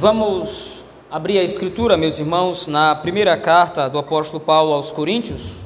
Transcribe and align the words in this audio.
Vamos 0.00 0.84
abrir 1.10 1.40
a 1.40 1.42
Escritura, 1.42 1.96
meus 1.96 2.20
irmãos, 2.20 2.68
na 2.68 2.94
primeira 2.94 3.36
carta 3.36 3.90
do 3.90 3.98
apóstolo 3.98 4.38
Paulo 4.38 4.72
aos 4.72 4.92
Coríntios, 4.92 5.56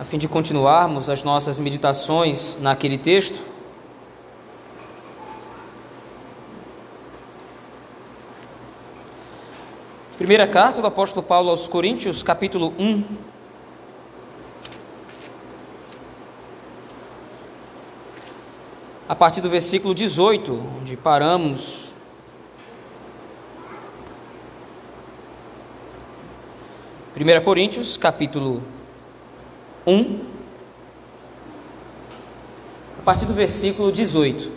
a 0.00 0.04
fim 0.06 0.16
de 0.16 0.26
continuarmos 0.26 1.10
as 1.10 1.22
nossas 1.22 1.58
meditações 1.58 2.56
naquele 2.62 2.96
texto. 2.96 3.44
Primeira 10.16 10.48
carta 10.48 10.80
do 10.80 10.86
apóstolo 10.86 11.26
Paulo 11.26 11.50
aos 11.50 11.68
Coríntios, 11.68 12.22
capítulo 12.22 12.72
1. 12.78 13.04
A 19.06 19.14
partir 19.14 19.42
do 19.42 19.50
versículo 19.50 19.94
18, 19.94 20.54
onde 20.80 20.96
paramos 20.96 21.92
1 27.16 27.44
Coríntios, 27.44 27.96
capítulo 27.96 28.60
1, 29.86 30.20
a 32.98 33.02
partir 33.04 33.24
do 33.24 33.32
versículo 33.32 33.92
18. 33.92 34.50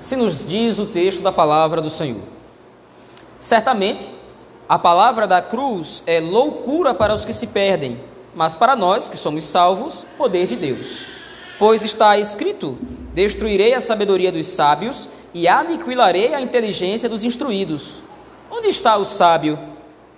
Se 0.00 0.16
nos 0.16 0.44
diz 0.44 0.80
o 0.80 0.86
texto 0.86 1.22
da 1.22 1.30
palavra 1.30 1.80
do 1.80 1.90
Senhor. 1.90 2.22
Certamente, 3.38 4.10
a 4.68 4.80
palavra 4.80 5.28
da 5.28 5.40
cruz 5.40 6.02
é 6.08 6.18
loucura 6.18 6.92
para 6.92 7.14
os 7.14 7.24
que 7.24 7.32
se 7.32 7.46
perdem, 7.46 8.00
mas 8.34 8.56
para 8.56 8.74
nós 8.74 9.08
que 9.08 9.16
somos 9.16 9.44
salvos, 9.44 10.04
poder 10.16 10.44
de 10.48 10.56
Deus. 10.56 11.17
Pois 11.58 11.84
está 11.84 12.16
escrito: 12.16 12.78
Destruirei 13.12 13.74
a 13.74 13.80
sabedoria 13.80 14.30
dos 14.30 14.46
sábios 14.46 15.08
e 15.34 15.48
aniquilarei 15.48 16.32
a 16.32 16.40
inteligência 16.40 17.08
dos 17.08 17.24
instruídos. 17.24 18.00
Onde 18.48 18.68
está 18.68 18.96
o 18.96 19.04
sábio? 19.04 19.58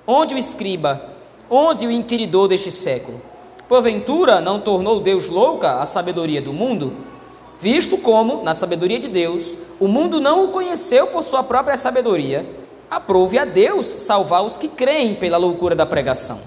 Onde 0.07 0.35
o 0.35 0.39
escriba? 0.39 1.09
Onde 1.49 1.87
o 1.87 1.91
inquiridor 1.91 2.47
deste 2.47 2.71
século? 2.71 3.23
Porventura 3.67 4.41
não 4.41 4.61
tornou 4.61 5.01
Deus 5.01 5.29
louca 5.29 5.81
a 5.81 5.87
sabedoria 5.87 6.43
do 6.43 6.53
mundo? 6.53 6.93
Visto 7.59 7.97
como, 7.99 8.43
na 8.43 8.53
sabedoria 8.53 8.99
de 8.99 9.09
Deus, 9.09 9.55
o 9.79 9.89
mundo 9.89 10.21
não 10.21 10.45
o 10.45 10.49
conheceu 10.49 11.07
por 11.07 11.23
sua 11.23 11.43
própria 11.43 11.77
sabedoria, 11.77 12.47
aprove 12.91 13.39
a 13.39 13.45
Deus 13.45 13.87
salvar 13.87 14.45
os 14.45 14.57
que 14.57 14.69
creem 14.69 15.15
pela 15.15 15.37
loucura 15.37 15.75
da 15.75 15.87
pregação. 15.87 16.39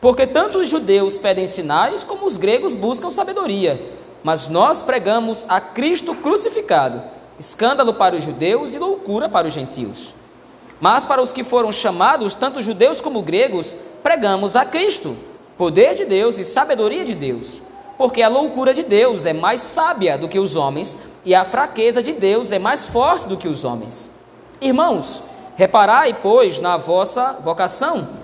Porque 0.00 0.26
tanto 0.26 0.58
os 0.58 0.68
judeus 0.68 1.18
pedem 1.18 1.46
sinais, 1.46 2.04
como 2.04 2.26
os 2.26 2.36
gregos 2.36 2.74
buscam 2.74 3.10
sabedoria 3.10 3.80
mas 4.24 4.48
nós 4.48 4.80
pregamos 4.80 5.44
a 5.50 5.60
Cristo 5.60 6.14
crucificado, 6.14 7.02
escândalo 7.38 7.92
para 7.92 8.16
os 8.16 8.24
judeus 8.24 8.74
e 8.74 8.78
loucura 8.78 9.28
para 9.28 9.46
os 9.46 9.52
gentios. 9.52 10.14
Mas 10.80 11.04
para 11.04 11.20
os 11.20 11.30
que 11.30 11.44
foram 11.44 11.70
chamados, 11.70 12.34
tanto 12.34 12.62
judeus 12.62 13.02
como 13.02 13.20
gregos, 13.20 13.76
pregamos 14.02 14.56
a 14.56 14.64
Cristo, 14.64 15.14
poder 15.58 15.94
de 15.94 16.06
Deus 16.06 16.38
e 16.38 16.44
sabedoria 16.44 17.04
de 17.04 17.14
Deus. 17.14 17.60
Porque 17.98 18.22
a 18.22 18.28
loucura 18.28 18.72
de 18.72 18.82
Deus 18.82 19.26
é 19.26 19.34
mais 19.34 19.60
sábia 19.60 20.16
do 20.16 20.28
que 20.28 20.38
os 20.38 20.56
homens, 20.56 20.98
e 21.22 21.34
a 21.34 21.44
fraqueza 21.44 22.02
de 22.02 22.12
Deus 22.12 22.50
é 22.50 22.58
mais 22.58 22.86
forte 22.86 23.28
do 23.28 23.36
que 23.36 23.46
os 23.46 23.62
homens. 23.62 24.10
Irmãos, 24.60 25.22
reparai, 25.54 26.16
pois, 26.20 26.60
na 26.60 26.78
vossa 26.78 27.38
vocação 27.44 28.23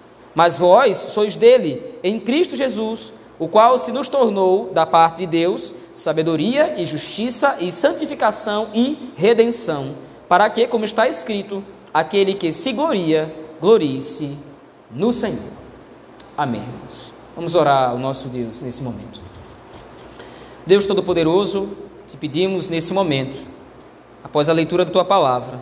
Mas 0.33 0.57
vós 0.57 0.97
sois 0.97 1.35
dele, 1.35 1.81
em 2.03 2.19
Cristo 2.19 2.55
Jesus, 2.55 3.13
o 3.37 3.47
qual 3.47 3.77
se 3.77 3.91
nos 3.91 4.07
tornou, 4.07 4.69
da 4.71 4.85
parte 4.85 5.17
de 5.17 5.25
Deus, 5.25 5.73
sabedoria 5.93 6.75
e 6.77 6.85
justiça 6.85 7.57
e 7.59 7.71
santificação 7.71 8.69
e 8.73 9.11
redenção, 9.15 9.95
para 10.29 10.49
que, 10.49 10.67
como 10.67 10.85
está 10.85 11.07
escrito, 11.07 11.63
aquele 11.93 12.35
que 12.35 12.51
se 12.51 12.71
gloria, 12.71 13.33
glorie-se 13.59 14.37
no 14.89 15.11
Senhor. 15.11 15.51
Amém. 16.37 16.63
Vamos 17.35 17.55
orar 17.55 17.89
ao 17.89 17.97
nosso 17.97 18.27
Deus 18.29 18.61
nesse 18.61 18.83
momento. 18.83 19.19
Deus 20.65 20.85
Todo-Poderoso, 20.85 21.69
te 22.07 22.15
pedimos 22.15 22.69
nesse 22.69 22.93
momento, 22.93 23.39
após 24.23 24.47
a 24.47 24.53
leitura 24.53 24.85
da 24.85 24.91
tua 24.91 25.03
palavra, 25.03 25.61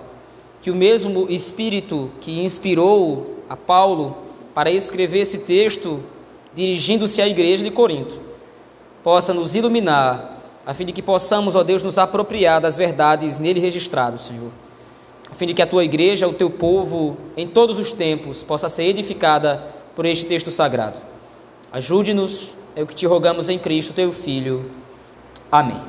que 0.61 0.69
o 0.69 0.75
mesmo 0.75 1.27
Espírito 1.29 2.11
que 2.19 2.43
inspirou 2.43 3.37
a 3.49 3.55
Paulo 3.55 4.28
para 4.59 4.69
escrever 4.69 5.19
esse 5.19 5.37
texto 5.37 6.03
dirigindo-se 6.53 7.21
à 7.21 7.27
igreja 7.29 7.63
de 7.63 7.71
Corinto, 7.71 8.19
possa 9.01 9.33
nos 9.33 9.55
iluminar, 9.55 10.37
a 10.65 10.73
fim 10.73 10.83
de 10.83 10.91
que 10.91 11.01
possamos, 11.01 11.55
ó 11.55 11.63
Deus, 11.63 11.81
nos 11.81 11.97
apropriar 11.97 12.59
das 12.59 12.75
verdades 12.75 13.37
nele 13.37 13.61
registradas, 13.61 14.19
Senhor. 14.19 14.49
A 15.31 15.33
fim 15.33 15.45
de 15.45 15.53
que 15.53 15.61
a 15.61 15.65
tua 15.65 15.85
igreja, 15.85 16.27
o 16.27 16.33
teu 16.33 16.49
povo, 16.49 17.15
em 17.37 17.47
todos 17.47 17.79
os 17.79 17.93
tempos, 17.93 18.43
possa 18.43 18.67
ser 18.67 18.83
edificada 18.83 19.65
por 19.95 20.05
este 20.05 20.25
texto 20.25 20.51
sagrado. 20.51 20.99
Ajude-nos, 21.71 22.49
é 22.75 22.83
o 22.83 22.85
que 22.85 22.95
te 22.95 23.07
rogamos 23.07 23.47
em 23.47 23.57
Cristo, 23.57 23.93
teu 23.93 24.11
Filho. 24.11 24.69
Amém. 25.49 25.81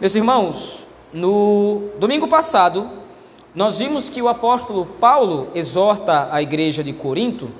Meus 0.00 0.14
irmãos, 0.14 0.86
no 1.12 1.82
domingo 1.98 2.28
passado, 2.28 2.88
nós 3.54 3.78
vimos 3.78 4.08
que 4.08 4.20
o 4.20 4.28
apóstolo 4.28 4.84
Paulo 4.84 5.48
exorta 5.54 6.28
a 6.32 6.42
igreja 6.42 6.82
de 6.82 6.92
Corinto 6.92 7.50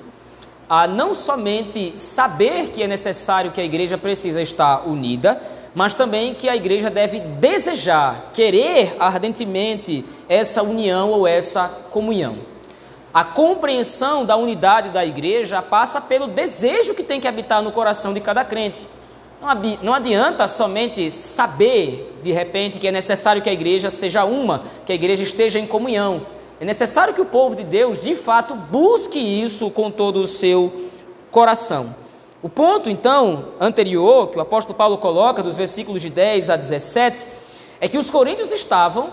a 0.67 0.87
não 0.87 1.13
somente 1.13 1.93
saber 1.97 2.69
que 2.69 2.83
é 2.83 2.87
necessário 2.87 3.51
que 3.51 3.61
a 3.61 3.63
igreja 3.63 3.97
precisa 3.97 4.41
estar 4.41 4.87
unida, 4.87 5.41
mas 5.73 5.93
também 5.93 6.33
que 6.33 6.49
a 6.49 6.55
igreja 6.55 6.89
deve 6.89 7.19
desejar, 7.19 8.31
querer 8.33 8.95
ardentemente 8.99 10.03
essa 10.27 10.63
união 10.63 11.11
ou 11.11 11.27
essa 11.27 11.69
comunhão. 11.89 12.37
A 13.13 13.23
compreensão 13.23 14.25
da 14.25 14.35
unidade 14.35 14.89
da 14.89 15.05
igreja 15.05 15.61
passa 15.61 16.01
pelo 16.01 16.27
desejo 16.27 16.93
que 16.93 17.03
tem 17.03 17.21
que 17.21 17.27
habitar 17.27 17.61
no 17.61 17.71
coração 17.71 18.13
de 18.13 18.19
cada 18.19 18.43
crente. 18.43 18.85
Não 19.81 19.93
adianta 19.93 20.47
somente 20.47 21.11
saber, 21.11 22.19
de 22.23 22.31
repente, 22.31 22.79
que 22.79 22.87
é 22.87 22.91
necessário 22.91 23.41
que 23.41 23.49
a 23.49 23.53
igreja 23.53 23.89
seja 23.89 24.25
uma, 24.25 24.63
que 24.85 24.91
a 24.91 24.95
igreja 24.95 25.23
esteja 25.23 25.59
em 25.59 25.67
comunhão. 25.67 26.25
É 26.59 26.65
necessário 26.65 27.13
que 27.13 27.21
o 27.21 27.25
povo 27.25 27.55
de 27.55 27.63
Deus, 27.63 28.01
de 28.01 28.15
fato, 28.15 28.55
busque 28.55 29.19
isso 29.19 29.69
com 29.69 29.91
todo 29.91 30.21
o 30.21 30.27
seu 30.27 30.89
coração. 31.29 31.95
O 32.41 32.49
ponto, 32.49 32.89
então, 32.89 33.49
anterior, 33.59 34.29
que 34.29 34.37
o 34.37 34.41
apóstolo 34.41 34.77
Paulo 34.77 34.97
coloca, 34.97 35.43
dos 35.43 35.55
versículos 35.55 36.01
de 36.01 36.09
10 36.09 36.49
a 36.49 36.55
17, 36.55 37.27
é 37.81 37.87
que 37.87 37.97
os 37.97 38.09
coríntios 38.09 38.51
estavam 38.51 39.09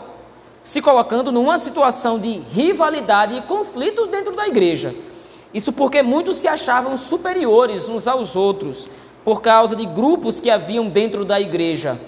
se 0.63 0.81
colocando 0.81 1.33
numa 1.33 1.59
situação 1.59 2.19
de 2.19 2.41
rivalidade 2.53 3.35
e 3.35 3.43
conflitos 3.43 4.07
dentro 4.09 4.37
da 4.37 4.47
igreja. 4.47 4.95
Isso 5.53 5.73
porque 5.73 6.03
muitos 6.03 6.37
se 6.37 6.47
achavam 6.47 6.97
superiores 6.97 7.89
uns 7.89 8.07
aos 8.07 8.37
outros, 8.37 8.89
por 9.25 9.41
causa 9.41 9.77
de 9.77 9.87
grupos 9.87 10.41
que 10.41 10.51
haviam 10.51 10.89
dentro 10.89 11.25
da 11.25 11.41
igreja. 11.41 11.99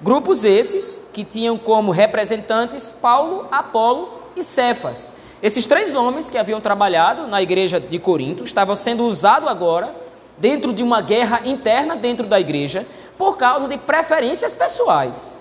Grupos 0.00 0.44
esses 0.44 1.08
que 1.12 1.24
tinham 1.24 1.58
como 1.58 1.92
representantes 1.92 2.90
Paulo, 2.90 3.46
Apolo 3.50 4.20
e 4.36 4.42
Cefas. 4.42 5.10
Esses 5.42 5.66
três 5.66 5.94
homens 5.94 6.28
que 6.28 6.38
haviam 6.38 6.60
trabalhado 6.60 7.26
na 7.26 7.42
igreja 7.42 7.80
de 7.80 7.98
Corinto 7.98 8.44
estavam 8.44 8.76
sendo 8.76 9.04
usados 9.04 9.48
agora 9.48 9.94
dentro 10.38 10.72
de 10.72 10.82
uma 10.82 11.00
guerra 11.00 11.42
interna 11.44 11.96
dentro 11.96 12.26
da 12.26 12.38
igreja 12.38 12.86
por 13.18 13.36
causa 13.36 13.68
de 13.68 13.76
preferências 13.76 14.54
pessoais. 14.54 15.39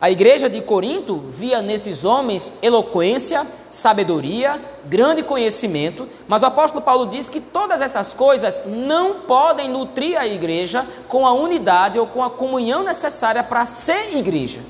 A 0.00 0.08
igreja 0.12 0.48
de 0.48 0.60
Corinto 0.60 1.24
via 1.30 1.60
nesses 1.60 2.04
homens 2.04 2.52
eloquência, 2.62 3.44
sabedoria, 3.68 4.62
grande 4.84 5.24
conhecimento, 5.24 6.08
mas 6.28 6.42
o 6.42 6.46
apóstolo 6.46 6.84
Paulo 6.84 7.06
diz 7.06 7.28
que 7.28 7.40
todas 7.40 7.80
essas 7.80 8.14
coisas 8.14 8.62
não 8.64 9.22
podem 9.22 9.68
nutrir 9.68 10.16
a 10.16 10.24
igreja 10.24 10.86
com 11.08 11.26
a 11.26 11.32
unidade 11.32 11.98
ou 11.98 12.06
com 12.06 12.22
a 12.22 12.30
comunhão 12.30 12.84
necessária 12.84 13.42
para 13.42 13.66
ser 13.66 14.16
igreja. 14.16 14.60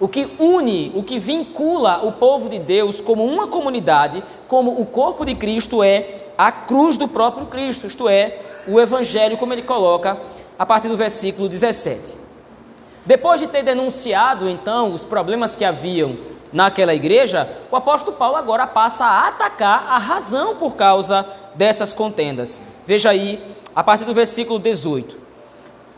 O 0.00 0.08
que 0.08 0.28
une, 0.40 0.90
o 0.92 1.04
que 1.04 1.20
vincula 1.20 2.04
o 2.04 2.10
povo 2.10 2.48
de 2.48 2.58
Deus 2.58 3.00
como 3.00 3.24
uma 3.24 3.46
comunidade, 3.46 4.24
como 4.48 4.80
o 4.80 4.84
corpo 4.84 5.24
de 5.24 5.36
Cristo, 5.36 5.84
é 5.84 6.24
a 6.36 6.50
cruz 6.50 6.96
do 6.96 7.06
próprio 7.06 7.46
Cristo, 7.46 7.86
isto 7.86 8.08
é, 8.08 8.40
o 8.66 8.80
Evangelho, 8.80 9.36
como 9.36 9.52
ele 9.52 9.62
coloca 9.62 10.18
a 10.58 10.66
partir 10.66 10.88
do 10.88 10.96
versículo 10.96 11.48
17. 11.48 12.23
Depois 13.06 13.40
de 13.40 13.46
ter 13.46 13.62
denunciado 13.62 14.48
então 14.48 14.92
os 14.92 15.04
problemas 15.04 15.54
que 15.54 15.64
haviam 15.64 16.16
naquela 16.52 16.94
igreja, 16.94 17.48
o 17.70 17.76
apóstolo 17.76 18.16
Paulo 18.16 18.36
agora 18.36 18.66
passa 18.66 19.04
a 19.04 19.28
atacar 19.28 19.86
a 19.88 19.98
razão 19.98 20.56
por 20.56 20.74
causa 20.74 21.26
dessas 21.54 21.92
contendas. 21.92 22.62
Veja 22.86 23.10
aí, 23.10 23.44
a 23.74 23.82
partir 23.82 24.04
do 24.04 24.14
versículo 24.14 24.58
18. 24.58 25.18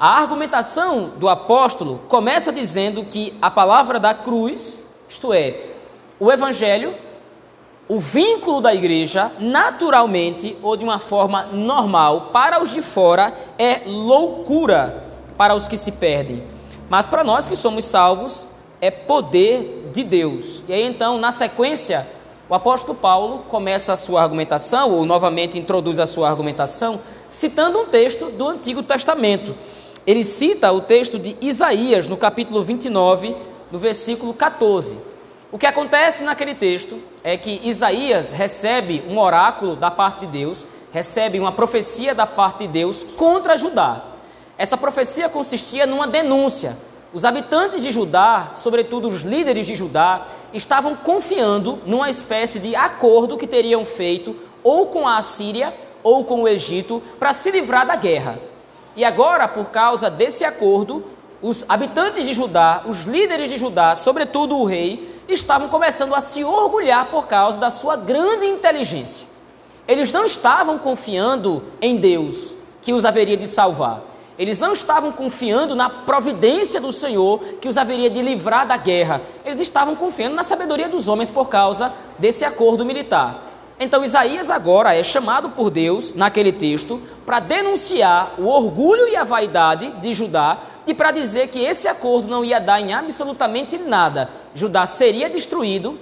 A 0.00 0.18
argumentação 0.18 1.12
do 1.16 1.28
apóstolo 1.28 2.00
começa 2.08 2.52
dizendo 2.52 3.04
que 3.04 3.34
a 3.40 3.50
palavra 3.50 4.00
da 4.00 4.12
cruz, 4.12 4.82
isto 5.08 5.32
é, 5.32 5.54
o 6.18 6.32
evangelho, 6.32 6.94
o 7.88 8.00
vínculo 8.00 8.60
da 8.60 8.74
igreja, 8.74 9.30
naturalmente 9.38 10.56
ou 10.62 10.76
de 10.76 10.84
uma 10.84 10.98
forma 10.98 11.44
normal, 11.44 12.30
para 12.32 12.60
os 12.60 12.72
de 12.72 12.82
fora, 12.82 13.32
é 13.58 13.82
loucura 13.86 15.04
para 15.36 15.54
os 15.54 15.68
que 15.68 15.76
se 15.76 15.92
perdem. 15.92 16.55
Mas 16.88 17.06
para 17.06 17.24
nós 17.24 17.48
que 17.48 17.56
somos 17.56 17.84
salvos, 17.84 18.46
é 18.80 18.90
poder 18.90 19.90
de 19.92 20.04
Deus. 20.04 20.62
E 20.68 20.72
aí 20.72 20.82
então, 20.82 21.18
na 21.18 21.32
sequência, 21.32 22.06
o 22.48 22.54
apóstolo 22.54 22.96
Paulo 22.96 23.40
começa 23.48 23.92
a 23.92 23.96
sua 23.96 24.22
argumentação, 24.22 24.92
ou 24.92 25.04
novamente 25.04 25.58
introduz 25.58 25.98
a 25.98 26.06
sua 26.06 26.28
argumentação, 26.28 27.00
citando 27.28 27.80
um 27.80 27.86
texto 27.86 28.26
do 28.26 28.48
Antigo 28.48 28.82
Testamento. 28.82 29.54
Ele 30.06 30.22
cita 30.22 30.70
o 30.70 30.80
texto 30.80 31.18
de 31.18 31.36
Isaías, 31.40 32.06
no 32.06 32.16
capítulo 32.16 32.62
29, 32.62 33.34
no 33.72 33.78
versículo 33.78 34.32
14. 34.32 34.96
O 35.50 35.58
que 35.58 35.66
acontece 35.66 36.22
naquele 36.22 36.54
texto 36.54 37.00
é 37.24 37.36
que 37.36 37.60
Isaías 37.64 38.30
recebe 38.30 39.02
um 39.08 39.18
oráculo 39.18 39.74
da 39.74 39.90
parte 39.90 40.20
de 40.20 40.26
Deus, 40.28 40.64
recebe 40.92 41.40
uma 41.40 41.50
profecia 41.50 42.14
da 42.14 42.26
parte 42.26 42.60
de 42.60 42.68
Deus 42.68 43.04
contra 43.16 43.56
Judá. 43.56 44.04
Essa 44.58 44.76
profecia 44.76 45.28
consistia 45.28 45.86
numa 45.86 46.06
denúncia. 46.06 46.76
Os 47.12 47.24
habitantes 47.24 47.82
de 47.82 47.90
Judá, 47.90 48.50
sobretudo 48.54 49.08
os 49.08 49.22
líderes 49.22 49.66
de 49.66 49.76
Judá, 49.76 50.26
estavam 50.52 50.96
confiando 50.96 51.78
numa 51.86 52.10
espécie 52.10 52.58
de 52.58 52.74
acordo 52.74 53.36
que 53.36 53.46
teriam 53.46 53.84
feito 53.84 54.34
ou 54.62 54.86
com 54.86 55.06
a 55.06 55.18
Assíria 55.18 55.74
ou 56.02 56.24
com 56.24 56.42
o 56.42 56.48
Egito 56.48 57.02
para 57.18 57.32
se 57.32 57.50
livrar 57.50 57.86
da 57.86 57.96
guerra. 57.96 58.38
E 58.94 59.04
agora, 59.04 59.46
por 59.46 59.66
causa 59.66 60.08
desse 60.08 60.44
acordo, 60.44 61.04
os 61.42 61.64
habitantes 61.68 62.24
de 62.24 62.32
Judá, 62.32 62.82
os 62.86 63.02
líderes 63.02 63.50
de 63.50 63.58
Judá, 63.58 63.94
sobretudo 63.94 64.56
o 64.56 64.64
rei, 64.64 65.20
estavam 65.28 65.68
começando 65.68 66.14
a 66.14 66.20
se 66.20 66.42
orgulhar 66.42 67.06
por 67.10 67.26
causa 67.26 67.58
da 67.58 67.68
sua 67.68 67.94
grande 67.94 68.46
inteligência. 68.46 69.28
Eles 69.86 70.12
não 70.12 70.24
estavam 70.24 70.78
confiando 70.78 71.62
em 71.80 71.96
Deus, 71.96 72.56
que 72.80 72.92
os 72.92 73.04
haveria 73.04 73.36
de 73.36 73.46
salvar. 73.46 74.15
Eles 74.38 74.58
não 74.58 74.74
estavam 74.74 75.10
confiando 75.12 75.74
na 75.74 75.88
providência 75.88 76.80
do 76.80 76.92
Senhor 76.92 77.40
que 77.60 77.68
os 77.68 77.78
haveria 77.78 78.10
de 78.10 78.20
livrar 78.20 78.66
da 78.66 78.76
guerra. 78.76 79.22
Eles 79.44 79.60
estavam 79.60 79.96
confiando 79.96 80.36
na 80.36 80.42
sabedoria 80.42 80.88
dos 80.88 81.08
homens 81.08 81.30
por 81.30 81.48
causa 81.48 81.92
desse 82.18 82.44
acordo 82.44 82.84
militar. 82.84 83.46
Então 83.80 84.04
Isaías 84.04 84.50
agora 84.50 84.94
é 84.94 85.02
chamado 85.02 85.50
por 85.50 85.70
Deus, 85.70 86.14
naquele 86.14 86.52
texto, 86.52 87.00
para 87.24 87.40
denunciar 87.40 88.34
o 88.38 88.46
orgulho 88.46 89.08
e 89.08 89.16
a 89.16 89.24
vaidade 89.24 89.90
de 90.00 90.12
Judá 90.12 90.58
e 90.86 90.94
para 90.94 91.10
dizer 91.10 91.48
que 91.48 91.64
esse 91.64 91.88
acordo 91.88 92.28
não 92.28 92.44
ia 92.44 92.60
dar 92.60 92.80
em 92.80 92.92
absolutamente 92.92 93.76
nada. 93.76 94.30
Judá 94.54 94.86
seria 94.86 95.28
destruído, 95.28 95.98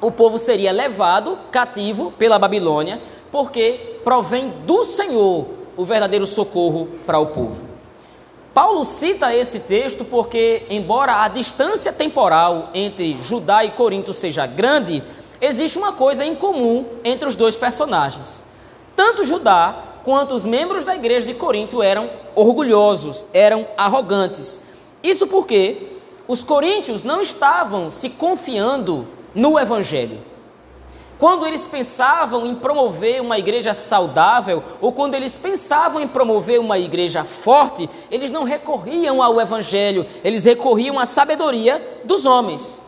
o 0.00 0.10
povo 0.10 0.38
seria 0.38 0.72
levado 0.72 1.38
cativo 1.50 2.10
pela 2.12 2.38
Babilônia, 2.38 3.00
porque 3.30 3.98
provém 4.02 4.48
do 4.66 4.84
Senhor 4.84 5.59
o 5.80 5.84
verdadeiro 5.86 6.26
socorro 6.26 6.88
para 7.06 7.18
o 7.18 7.28
povo. 7.28 7.64
Paulo 8.52 8.84
cita 8.84 9.34
esse 9.34 9.60
texto 9.60 10.04
porque, 10.04 10.64
embora 10.68 11.22
a 11.22 11.28
distância 11.28 11.90
temporal 11.90 12.68
entre 12.74 13.16
Judá 13.22 13.64
e 13.64 13.70
Corinto 13.70 14.12
seja 14.12 14.44
grande, 14.46 15.02
existe 15.40 15.78
uma 15.78 15.92
coisa 15.92 16.22
em 16.22 16.34
comum 16.34 16.84
entre 17.02 17.26
os 17.26 17.34
dois 17.34 17.56
personagens. 17.56 18.42
Tanto 18.94 19.24
Judá 19.24 19.74
quanto 20.04 20.34
os 20.34 20.44
membros 20.44 20.84
da 20.84 20.94
igreja 20.94 21.26
de 21.26 21.32
Corinto 21.32 21.82
eram 21.82 22.10
orgulhosos, 22.34 23.24
eram 23.32 23.66
arrogantes. 23.74 24.60
Isso 25.02 25.26
porque 25.26 25.96
os 26.28 26.44
coríntios 26.44 27.04
não 27.04 27.22
estavam 27.22 27.90
se 27.90 28.10
confiando 28.10 29.08
no 29.34 29.58
evangelho. 29.58 30.18
Quando 31.20 31.46
eles 31.46 31.66
pensavam 31.66 32.46
em 32.46 32.54
promover 32.54 33.20
uma 33.20 33.38
igreja 33.38 33.74
saudável, 33.74 34.64
ou 34.80 34.90
quando 34.90 35.14
eles 35.14 35.36
pensavam 35.36 36.00
em 36.00 36.08
promover 36.08 36.58
uma 36.58 36.78
igreja 36.78 37.24
forte, 37.24 37.90
eles 38.10 38.30
não 38.30 38.42
recorriam 38.42 39.22
ao 39.22 39.38
Evangelho, 39.38 40.06
eles 40.24 40.46
recorriam 40.46 40.98
à 40.98 41.04
sabedoria 41.04 42.00
dos 42.04 42.24
homens. 42.24 42.80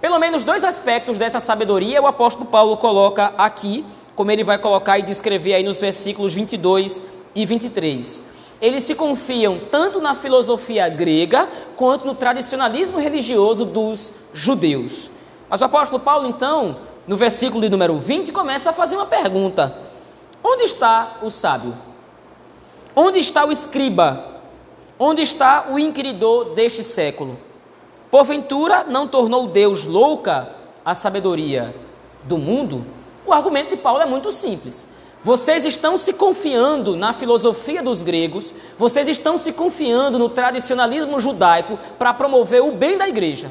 Pelo 0.00 0.16
menos 0.20 0.44
dois 0.44 0.62
aspectos 0.62 1.18
dessa 1.18 1.40
sabedoria 1.40 2.00
o 2.00 2.06
apóstolo 2.06 2.46
Paulo 2.46 2.76
coloca 2.76 3.34
aqui, 3.36 3.84
como 4.14 4.30
ele 4.30 4.44
vai 4.44 4.58
colocar 4.58 5.00
e 5.00 5.02
descrever 5.02 5.54
aí 5.54 5.64
nos 5.64 5.80
versículos 5.80 6.34
22 6.34 7.02
e 7.34 7.44
23. 7.44 8.22
Eles 8.62 8.84
se 8.84 8.94
confiam 8.94 9.58
tanto 9.72 10.00
na 10.00 10.14
filosofia 10.14 10.88
grega 10.88 11.48
quanto 11.74 12.06
no 12.06 12.14
tradicionalismo 12.14 13.00
religioso 13.00 13.64
dos 13.64 14.12
judeus. 14.32 15.10
Mas 15.50 15.60
o 15.60 15.64
apóstolo 15.64 16.00
Paulo, 16.00 16.28
então, 16.28 16.76
no 17.06 17.16
versículo 17.16 17.62
de 17.62 17.68
número 17.68 17.98
20, 17.98 18.32
começa 18.32 18.70
a 18.70 18.72
fazer 18.72 18.96
uma 18.96 19.06
pergunta: 19.06 19.76
Onde 20.42 20.64
está 20.64 21.18
o 21.22 21.30
sábio? 21.30 21.76
Onde 22.94 23.18
está 23.18 23.44
o 23.44 23.52
escriba? 23.52 24.36
Onde 24.98 25.22
está 25.22 25.66
o 25.70 25.78
inquiridor 25.78 26.54
deste 26.54 26.82
século? 26.82 27.38
Porventura 28.10 28.84
não 28.84 29.06
tornou 29.06 29.46
Deus 29.46 29.84
louca 29.84 30.48
a 30.84 30.94
sabedoria 30.94 31.74
do 32.24 32.38
mundo? 32.38 32.84
O 33.26 33.32
argumento 33.32 33.70
de 33.70 33.76
Paulo 33.76 34.00
é 34.00 34.06
muito 34.06 34.32
simples. 34.32 34.88
Vocês 35.22 35.64
estão 35.64 35.98
se 35.98 36.12
confiando 36.12 36.96
na 36.96 37.12
filosofia 37.12 37.82
dos 37.82 38.02
gregos, 38.02 38.54
vocês 38.78 39.08
estão 39.08 39.36
se 39.36 39.52
confiando 39.52 40.18
no 40.18 40.28
tradicionalismo 40.28 41.18
judaico 41.18 41.78
para 41.98 42.14
promover 42.14 42.62
o 42.62 42.72
bem 42.72 42.96
da 42.96 43.08
igreja. 43.08 43.50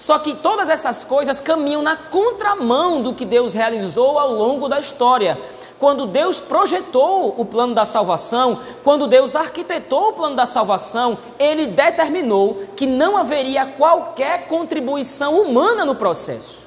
Só 0.00 0.18
que 0.18 0.34
todas 0.34 0.70
essas 0.70 1.04
coisas 1.04 1.40
caminham 1.40 1.82
na 1.82 1.94
contramão 1.94 3.02
do 3.02 3.12
que 3.12 3.22
Deus 3.22 3.52
realizou 3.52 4.18
ao 4.18 4.32
longo 4.32 4.66
da 4.66 4.80
história. 4.80 5.38
Quando 5.78 6.06
Deus 6.06 6.40
projetou 6.40 7.34
o 7.36 7.44
plano 7.44 7.74
da 7.74 7.84
salvação, 7.84 8.60
quando 8.82 9.06
Deus 9.06 9.36
arquitetou 9.36 10.08
o 10.08 10.12
plano 10.14 10.34
da 10.34 10.46
salvação, 10.46 11.18
ele 11.38 11.66
determinou 11.66 12.64
que 12.74 12.86
não 12.86 13.14
haveria 13.14 13.66
qualquer 13.66 14.46
contribuição 14.46 15.38
humana 15.38 15.84
no 15.84 15.94
processo. 15.94 16.66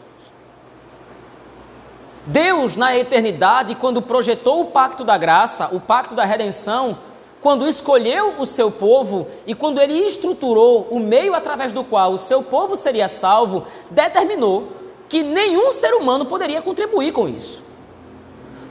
Deus, 2.27 2.75
na 2.75 2.95
eternidade, 2.95 3.73
quando 3.73 3.99
projetou 3.99 4.61
o 4.61 4.65
pacto 4.65 5.03
da 5.03 5.17
graça, 5.17 5.69
o 5.71 5.79
pacto 5.79 6.13
da 6.13 6.23
redenção, 6.23 6.99
quando 7.43 7.67
escolheu 7.67 8.35
o 8.39 8.45
seu 8.45 8.71
povo 8.71 9.27
e 9.45 9.53
quando 9.53 9.81
ele 9.81 10.05
estruturou 10.05 10.87
o 10.89 10.97
meio 10.97 11.35
através 11.35 11.73
do 11.73 11.83
qual 11.83 12.13
o 12.13 12.17
seu 12.17 12.41
povo 12.41 12.77
seria 12.77 13.09
salvo, 13.09 13.65
determinou 13.91 14.69
que 15.09 15.21
nenhum 15.21 15.73
ser 15.73 15.93
humano 15.93 16.25
poderia 16.25 16.61
contribuir 16.61 17.11
com 17.11 17.27
isso. 17.27 17.61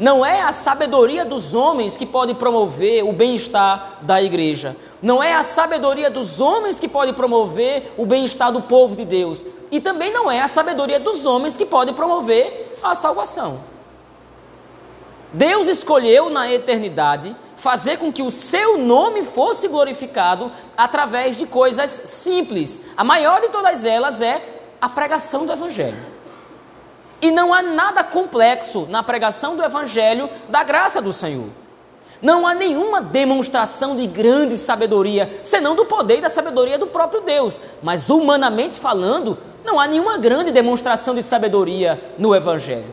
Não 0.01 0.25
é 0.25 0.41
a 0.41 0.53
sabedoria 0.53 1.23
dos 1.23 1.55
homens 1.55 1.99
que 1.99 2.07
pode 2.07 2.33
promover 2.33 3.05
o 3.05 3.13
bem-estar 3.13 3.99
da 4.01 4.23
igreja. 4.23 4.75
Não 5.03 5.23
é 5.23 5.35
a 5.35 5.43
sabedoria 5.43 6.11
dos 6.11 6.41
homens 6.41 6.81
que 6.81 6.89
pode 6.89 7.13
promover 7.13 7.93
o 7.99 8.07
bem-estar 8.07 8.51
do 8.51 8.63
povo 8.63 8.97
de 8.97 9.05
Deus. 9.05 9.45
E 9.71 9.83
também 9.83 10.11
não 10.11 10.31
é 10.31 10.41
a 10.41 10.49
sabedoria 10.49 10.99
dos 10.99 11.27
homens 11.27 11.59
que 11.59 11.67
pode 11.67 11.93
promover 11.93 12.79
a 12.83 12.95
salvação. 12.95 13.61
Deus 15.31 15.69
escolheu 15.69 16.31
na 16.31 16.51
eternidade 16.51 17.37
fazer 17.63 17.97
com 17.97 18.13
que 18.13 18.23
o 18.23 18.31
seu 18.31 18.77
nome 18.77 19.25
fosse 19.25 19.69
glorificado 19.69 20.51
através 20.77 21.39
de 21.39 21.47
coisas 21.47 21.89
simples. 21.91 22.81
A 22.97 23.05
maior 23.05 23.41
de 23.41 23.51
todas 23.51 23.85
elas 23.85 24.21
é 24.21 24.43
a 24.81 24.89
pregação 24.89 25.47
do 25.47 25.53
Evangelho. 25.53 25.97
E 27.21 27.31
não 27.31 27.55
há 27.55 27.63
nada 27.63 28.03
complexo 28.03 28.89
na 28.91 29.01
pregação 29.01 29.57
do 29.57 29.63
Evangelho 29.63 30.29
da 30.49 30.65
graça 30.65 31.01
do 31.01 31.13
Senhor. 31.13 31.51
Não 32.21 32.49
há 32.49 32.53
nenhuma 32.53 33.01
demonstração 33.01 33.95
de 33.95 34.09
grande 34.09 34.57
sabedoria, 34.57 35.39
senão 35.41 35.77
do 35.77 35.87
poder 35.87 36.19
e 36.19 36.23
da 36.23 36.29
sabedoria 36.29 36.77
do 36.77 36.89
próprio 36.89 37.21
Deus. 37.21 37.61
Mas, 37.81 38.11
humanamente 38.11 38.81
falando, 38.81 39.39
não 39.65 39.79
há 39.79 39.87
nenhuma 39.87 40.19
grande 40.19 40.51
demonstração 40.51 41.15
de 41.15 41.23
sabedoria 41.23 42.03
no 42.19 42.35
Evangelho. 42.35 42.93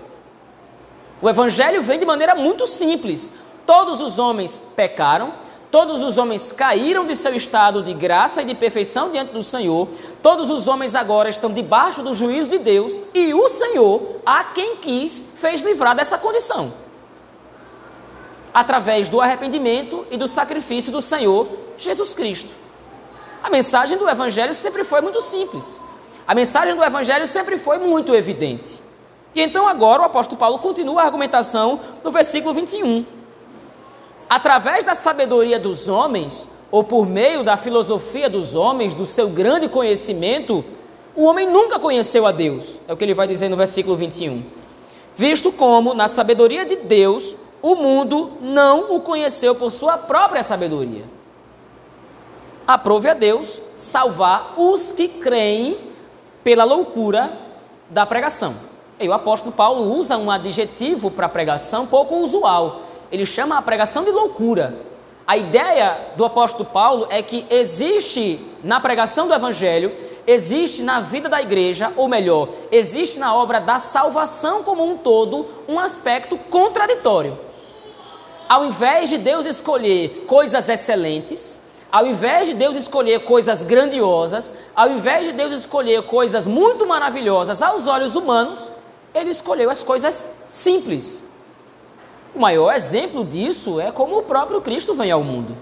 O 1.19 1.27
Evangelho 1.27 1.81
vem 1.81 1.97
de 1.97 2.05
maneira 2.05 2.35
muito 2.35 2.67
simples. 2.67 3.31
Todos 3.69 4.01
os 4.01 4.17
homens 4.17 4.59
pecaram, 4.75 5.31
todos 5.69 6.01
os 6.01 6.17
homens 6.17 6.51
caíram 6.51 7.05
de 7.05 7.15
seu 7.15 7.35
estado 7.35 7.83
de 7.83 7.93
graça 7.93 8.41
e 8.41 8.45
de 8.45 8.55
perfeição 8.55 9.11
diante 9.11 9.31
do 9.31 9.43
Senhor, 9.43 9.87
todos 10.23 10.49
os 10.49 10.67
homens 10.67 10.95
agora 10.95 11.29
estão 11.29 11.53
debaixo 11.53 12.01
do 12.01 12.15
juízo 12.15 12.49
de 12.49 12.57
Deus, 12.57 12.99
e 13.13 13.31
o 13.31 13.47
Senhor, 13.47 14.21
a 14.25 14.43
quem 14.43 14.77
quis, 14.77 15.23
fez 15.37 15.61
livrar 15.61 15.95
dessa 15.95 16.17
condição. 16.17 16.73
Através 18.51 19.07
do 19.07 19.21
arrependimento 19.21 20.03
e 20.09 20.17
do 20.17 20.27
sacrifício 20.27 20.91
do 20.91 20.99
Senhor 20.99 21.47
Jesus 21.77 22.15
Cristo. 22.15 22.49
A 23.43 23.51
mensagem 23.51 23.99
do 23.99 24.09
Evangelho 24.09 24.55
sempre 24.55 24.83
foi 24.83 24.99
muito 24.99 25.21
simples. 25.21 25.79
A 26.27 26.33
mensagem 26.33 26.75
do 26.75 26.83
Evangelho 26.83 27.27
sempre 27.27 27.59
foi 27.59 27.77
muito 27.77 28.15
evidente. 28.15 28.81
E 29.35 29.43
então 29.43 29.67
agora 29.67 30.01
o 30.01 30.05
apóstolo 30.05 30.39
Paulo 30.39 30.57
continua 30.57 31.03
a 31.03 31.05
argumentação 31.05 31.79
no 32.03 32.09
versículo 32.09 32.51
21. 32.51 33.18
Através 34.29 34.83
da 34.83 34.93
sabedoria 34.93 35.59
dos 35.59 35.89
homens, 35.89 36.47
ou 36.71 36.83
por 36.83 37.07
meio 37.07 37.43
da 37.43 37.57
filosofia 37.57 38.29
dos 38.29 38.53
homens, 38.53 38.93
do 38.93 39.05
seu 39.05 39.27
grande 39.29 39.67
conhecimento, 39.67 40.63
o 41.15 41.23
homem 41.23 41.49
nunca 41.49 41.79
conheceu 41.79 42.27
a 42.27 42.31
Deus. 42.31 42.79
É 42.87 42.93
o 42.93 42.97
que 42.97 43.03
ele 43.03 43.15
vai 43.15 43.27
dizer 43.27 43.49
no 43.49 43.57
versículo 43.57 43.95
21. 43.95 44.43
Visto 45.15 45.51
como, 45.51 45.93
na 45.93 46.07
sabedoria 46.07 46.63
de 46.63 46.75
Deus, 46.75 47.35
o 47.61 47.75
mundo 47.75 48.31
não 48.39 48.95
o 48.95 49.01
conheceu 49.01 49.55
por 49.55 49.71
sua 49.71 49.97
própria 49.97 50.43
sabedoria. 50.43 51.05
Aprove 52.67 53.09
a 53.09 53.15
Deus 53.15 53.61
salvar 53.77 54.53
os 54.55 54.91
que 54.91 55.07
creem 55.07 55.77
pela 56.43 56.63
loucura 56.63 57.33
da 57.89 58.05
pregação. 58.05 58.55
E 58.99 59.09
o 59.09 59.13
apóstolo 59.13 59.51
Paulo 59.51 59.91
usa 59.97 60.17
um 60.17 60.29
adjetivo 60.29 61.09
para 61.09 61.27
pregação 61.27 61.87
pouco 61.87 62.17
usual. 62.17 62.83
Ele 63.11 63.25
chama 63.25 63.57
a 63.57 63.61
pregação 63.61 64.03
de 64.03 64.11
loucura. 64.11 64.75
A 65.25 65.37
ideia 65.37 66.13
do 66.15 66.25
apóstolo 66.25 66.65
Paulo 66.65 67.07
é 67.09 67.21
que 67.21 67.45
existe 67.49 68.39
na 68.63 68.79
pregação 68.79 69.27
do 69.27 69.33
evangelho, 69.33 69.91
existe 70.25 70.81
na 70.81 70.99
vida 70.99 71.29
da 71.29 71.41
igreja, 71.41 71.91
ou 71.95 72.07
melhor, 72.07 72.49
existe 72.71 73.19
na 73.19 73.35
obra 73.35 73.59
da 73.59 73.79
salvação 73.79 74.63
como 74.63 74.83
um 74.83 74.97
todo, 74.97 75.45
um 75.67 75.79
aspecto 75.79 76.37
contraditório. 76.37 77.37
Ao 78.47 78.65
invés 78.65 79.09
de 79.09 79.17
Deus 79.17 79.45
escolher 79.45 80.25
coisas 80.27 80.67
excelentes, 80.67 81.61
ao 81.91 82.05
invés 82.05 82.47
de 82.47 82.53
Deus 82.53 82.75
escolher 82.75 83.21
coisas 83.21 83.63
grandiosas, 83.63 84.53
ao 84.75 84.89
invés 84.89 85.25
de 85.25 85.33
Deus 85.33 85.51
escolher 85.51 86.03
coisas 86.03 86.45
muito 86.45 86.85
maravilhosas 86.85 87.61
aos 87.61 87.87
olhos 87.87 88.15
humanos, 88.15 88.69
ele 89.13 89.31
escolheu 89.31 89.69
as 89.69 89.81
coisas 89.81 90.27
simples, 90.47 91.23
o 92.35 92.39
maior 92.39 92.73
exemplo 92.75 93.25
disso 93.25 93.79
é 93.79 93.91
como 93.91 94.17
o 94.17 94.23
próprio 94.23 94.61
Cristo 94.61 94.93
vem 94.93 95.11
ao 95.11 95.23
mundo. 95.23 95.57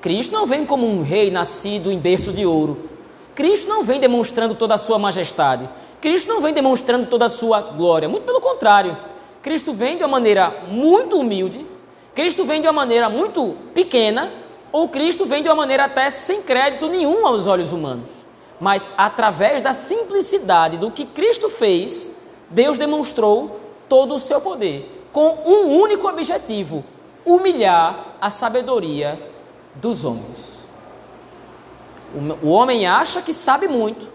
Cristo 0.00 0.32
não 0.32 0.46
vem 0.46 0.64
como 0.64 0.86
um 0.86 1.02
rei 1.02 1.30
nascido 1.30 1.90
em 1.90 1.98
berço 1.98 2.32
de 2.32 2.44
ouro. 2.44 2.88
Cristo 3.34 3.68
não 3.68 3.82
vem 3.82 3.98
demonstrando 3.98 4.54
toda 4.54 4.74
a 4.74 4.78
sua 4.78 4.98
majestade. 4.98 5.68
Cristo 6.00 6.28
não 6.28 6.40
vem 6.40 6.52
demonstrando 6.52 7.06
toda 7.06 7.24
a 7.24 7.28
sua 7.30 7.60
glória. 7.60 8.08
Muito 8.08 8.24
pelo 8.24 8.40
contrário. 8.40 8.96
Cristo 9.42 9.72
vem 9.72 9.96
de 9.96 10.02
uma 10.04 10.08
maneira 10.08 10.66
muito 10.68 11.18
humilde. 11.18 11.66
Cristo 12.14 12.44
vem 12.44 12.60
de 12.60 12.68
uma 12.68 12.72
maneira 12.72 13.08
muito 13.08 13.56
pequena. 13.74 14.30
Ou 14.70 14.88
Cristo 14.88 15.24
vem 15.24 15.42
de 15.42 15.48
uma 15.48 15.54
maneira 15.54 15.84
até 15.84 16.10
sem 16.10 16.42
crédito 16.42 16.88
nenhum 16.88 17.26
aos 17.26 17.46
olhos 17.46 17.72
humanos. 17.72 18.10
Mas 18.60 18.90
através 18.96 19.62
da 19.62 19.72
simplicidade 19.72 20.76
do 20.76 20.90
que 20.90 21.06
Cristo 21.06 21.48
fez, 21.48 22.12
Deus 22.50 22.76
demonstrou 22.76 23.58
todo 23.88 24.14
o 24.14 24.18
seu 24.18 24.40
poder 24.40 24.97
com 25.18 25.36
um 25.44 25.80
único 25.80 26.06
objetivo: 26.06 26.84
humilhar 27.24 28.14
a 28.20 28.30
sabedoria 28.30 29.20
dos 29.74 30.04
homens. 30.04 30.58
O 32.40 32.50
homem 32.50 32.86
acha 32.86 33.20
que 33.20 33.34
sabe 33.34 33.66
muito, 33.66 34.06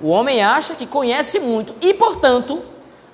o 0.00 0.08
homem 0.08 0.42
acha 0.42 0.74
que 0.74 0.86
conhece 0.86 1.38
muito 1.38 1.74
e, 1.82 1.92
portanto, 1.92 2.62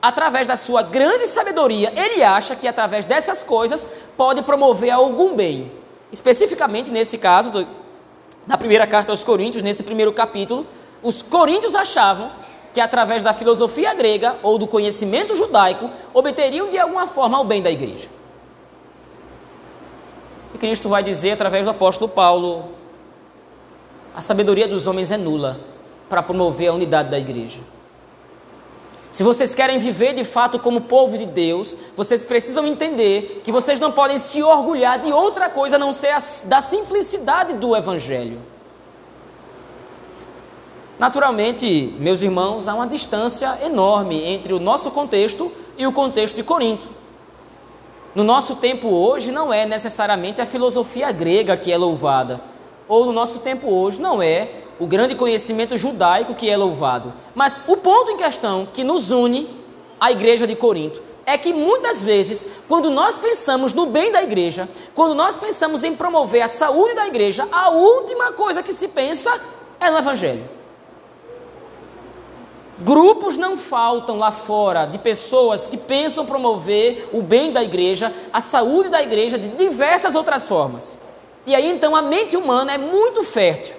através 0.00 0.46
da 0.46 0.54
sua 0.54 0.80
grande 0.80 1.26
sabedoria, 1.26 1.92
ele 1.96 2.22
acha 2.22 2.54
que 2.54 2.68
através 2.68 3.04
dessas 3.04 3.42
coisas 3.42 3.88
pode 4.16 4.42
promover 4.42 4.90
algum 4.90 5.34
bem. 5.34 5.72
Especificamente 6.12 6.92
nesse 6.92 7.18
caso, 7.18 7.50
do, 7.50 7.66
na 8.46 8.56
primeira 8.56 8.86
carta 8.86 9.12
aos 9.12 9.24
Coríntios, 9.24 9.64
nesse 9.64 9.82
primeiro 9.82 10.12
capítulo, 10.12 10.64
os 11.02 11.20
coríntios 11.20 11.74
achavam 11.74 12.30
que 12.76 12.80
através 12.82 13.24
da 13.24 13.32
filosofia 13.32 13.94
grega 13.94 14.36
ou 14.42 14.58
do 14.58 14.66
conhecimento 14.66 15.34
judaico 15.34 15.90
obteriam 16.12 16.68
de 16.68 16.78
alguma 16.78 17.06
forma 17.06 17.40
o 17.40 17.44
bem 17.44 17.62
da 17.62 17.70
igreja. 17.70 18.06
E 20.54 20.58
Cristo 20.58 20.86
vai 20.86 21.02
dizer 21.02 21.30
através 21.30 21.64
do 21.64 21.70
apóstolo 21.70 22.10
Paulo: 22.10 22.66
a 24.14 24.20
sabedoria 24.20 24.68
dos 24.68 24.86
homens 24.86 25.10
é 25.10 25.16
nula 25.16 25.58
para 26.06 26.22
promover 26.22 26.68
a 26.68 26.74
unidade 26.74 27.08
da 27.08 27.18
igreja. 27.18 27.60
Se 29.10 29.22
vocês 29.22 29.54
querem 29.54 29.78
viver 29.78 30.12
de 30.12 30.22
fato 30.22 30.58
como 30.58 30.82
povo 30.82 31.16
de 31.16 31.24
Deus, 31.24 31.74
vocês 31.96 32.26
precisam 32.26 32.66
entender 32.66 33.40
que 33.42 33.50
vocês 33.50 33.80
não 33.80 33.90
podem 33.90 34.18
se 34.18 34.42
orgulhar 34.42 34.98
de 34.98 35.10
outra 35.10 35.48
coisa 35.48 35.76
a 35.76 35.78
não 35.78 35.94
ser 35.94 36.10
a, 36.10 36.22
da 36.44 36.60
simplicidade 36.60 37.54
do 37.54 37.74
Evangelho. 37.74 38.38
Naturalmente, 40.98 41.94
meus 41.98 42.22
irmãos, 42.22 42.68
há 42.68 42.74
uma 42.74 42.86
distância 42.86 43.58
enorme 43.62 44.24
entre 44.24 44.54
o 44.54 44.58
nosso 44.58 44.90
contexto 44.90 45.52
e 45.76 45.86
o 45.86 45.92
contexto 45.92 46.36
de 46.36 46.42
Corinto. 46.42 46.88
No 48.14 48.24
nosso 48.24 48.56
tempo 48.56 48.88
hoje, 48.88 49.30
não 49.30 49.52
é 49.52 49.66
necessariamente 49.66 50.40
a 50.40 50.46
filosofia 50.46 51.12
grega 51.12 51.54
que 51.54 51.70
é 51.70 51.76
louvada, 51.76 52.40
ou 52.88 53.04
no 53.04 53.12
nosso 53.12 53.40
tempo 53.40 53.70
hoje, 53.70 54.00
não 54.00 54.22
é 54.22 54.48
o 54.78 54.86
grande 54.86 55.14
conhecimento 55.14 55.76
judaico 55.76 56.34
que 56.34 56.48
é 56.48 56.56
louvado. 56.56 57.12
Mas 57.34 57.60
o 57.66 57.76
ponto 57.76 58.10
em 58.10 58.16
questão 58.16 58.66
que 58.72 58.82
nos 58.82 59.10
une 59.10 59.50
à 60.00 60.10
igreja 60.10 60.46
de 60.46 60.56
Corinto 60.56 61.02
é 61.26 61.36
que 61.36 61.52
muitas 61.52 62.02
vezes, 62.02 62.46
quando 62.66 62.88
nós 62.88 63.18
pensamos 63.18 63.74
no 63.74 63.84
bem 63.84 64.12
da 64.12 64.22
igreja, 64.22 64.66
quando 64.94 65.14
nós 65.14 65.36
pensamos 65.36 65.84
em 65.84 65.94
promover 65.94 66.40
a 66.40 66.48
saúde 66.48 66.94
da 66.94 67.06
igreja, 67.06 67.46
a 67.52 67.68
última 67.68 68.32
coisa 68.32 68.62
que 68.62 68.72
se 68.72 68.88
pensa 68.88 69.30
é 69.78 69.90
no 69.90 69.98
Evangelho. 69.98 70.56
Grupos 72.78 73.38
não 73.38 73.56
faltam 73.56 74.18
lá 74.18 74.30
fora 74.30 74.84
de 74.84 74.98
pessoas 74.98 75.66
que 75.66 75.78
pensam 75.78 76.26
promover 76.26 77.08
o 77.10 77.22
bem 77.22 77.50
da 77.50 77.62
igreja, 77.62 78.12
a 78.30 78.42
saúde 78.42 78.90
da 78.90 79.02
igreja 79.02 79.38
de 79.38 79.48
diversas 79.48 80.14
outras 80.14 80.46
formas. 80.46 80.98
E 81.46 81.54
aí 81.54 81.70
então 81.70 81.96
a 81.96 82.02
mente 82.02 82.36
humana 82.36 82.72
é 82.72 82.78
muito 82.78 83.22
fértil, 83.22 83.74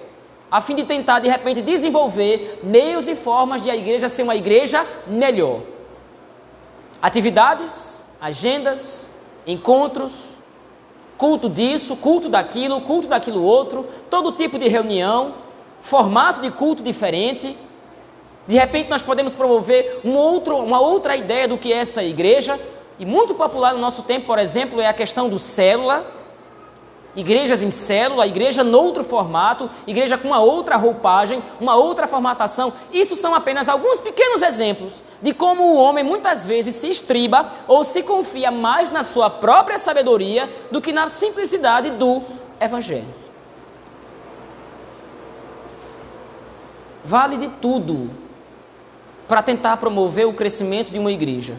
a 0.49 0.61
fim 0.61 0.73
de 0.73 0.83
tentar 0.83 1.19
de 1.19 1.29
repente 1.29 1.61
desenvolver 1.61 2.61
meios 2.63 3.07
e 3.07 3.15
formas 3.15 3.61
de 3.61 3.69
a 3.69 3.75
igreja 3.75 4.09
ser 4.09 4.23
uma 4.23 4.35
igreja 4.35 4.83
melhor. 5.05 5.61
Atividades, 6.99 8.03
agendas, 8.19 9.07
encontros, 9.45 10.29
culto 11.19 11.47
disso, 11.47 11.95
culto 11.97 12.29
daquilo, 12.29 12.81
culto 12.81 13.07
daquilo 13.07 13.43
outro, 13.43 13.85
todo 14.09 14.31
tipo 14.31 14.57
de 14.57 14.67
reunião, 14.67 15.35
formato 15.83 16.41
de 16.41 16.49
culto 16.49 16.81
diferente 16.81 17.55
de 18.47 18.55
repente 18.55 18.89
nós 18.89 19.01
podemos 19.01 19.33
promover 19.33 19.99
um 20.03 20.15
outro, 20.15 20.57
uma 20.57 20.79
outra 20.79 21.15
ideia 21.15 21.47
do 21.47 21.57
que 21.57 21.73
é 21.73 21.77
essa 21.77 22.01
igreja, 22.03 22.59
e 22.97 23.05
muito 23.05 23.35
popular 23.35 23.73
no 23.73 23.79
nosso 23.79 24.03
tempo, 24.03 24.25
por 24.25 24.39
exemplo, 24.39 24.81
é 24.81 24.87
a 24.87 24.93
questão 24.93 25.29
do 25.29 25.37
célula, 25.37 26.05
igrejas 27.15 27.61
em 27.61 27.69
célula, 27.69 28.25
igreja 28.25 28.63
noutro 28.63 29.03
formato, 29.03 29.69
igreja 29.85 30.17
com 30.17 30.29
uma 30.29 30.39
outra 30.39 30.77
roupagem, 30.77 31.43
uma 31.59 31.75
outra 31.75 32.07
formatação. 32.07 32.71
Isso 32.91 33.15
são 33.15 33.35
apenas 33.35 33.67
alguns 33.67 33.99
pequenos 33.99 34.41
exemplos 34.41 35.03
de 35.21 35.33
como 35.33 35.63
o 35.63 35.75
homem 35.77 36.03
muitas 36.03 36.45
vezes 36.45 36.75
se 36.75 36.89
estriba 36.89 37.51
ou 37.67 37.83
se 37.83 38.03
confia 38.03 38.51
mais 38.51 38.89
na 38.91 39.03
sua 39.03 39.29
própria 39.29 39.77
sabedoria 39.77 40.49
do 40.71 40.79
que 40.79 40.93
na 40.93 41.09
simplicidade 41.09 41.89
do 41.91 42.21
evangelho. 42.59 43.27
Vale 47.03 47.37
de 47.37 47.47
tudo 47.47 48.26
para 49.27 49.43
tentar 49.43 49.77
promover 49.77 50.25
o 50.27 50.33
crescimento 50.33 50.91
de 50.91 50.99
uma 50.99 51.11
igreja. 51.11 51.55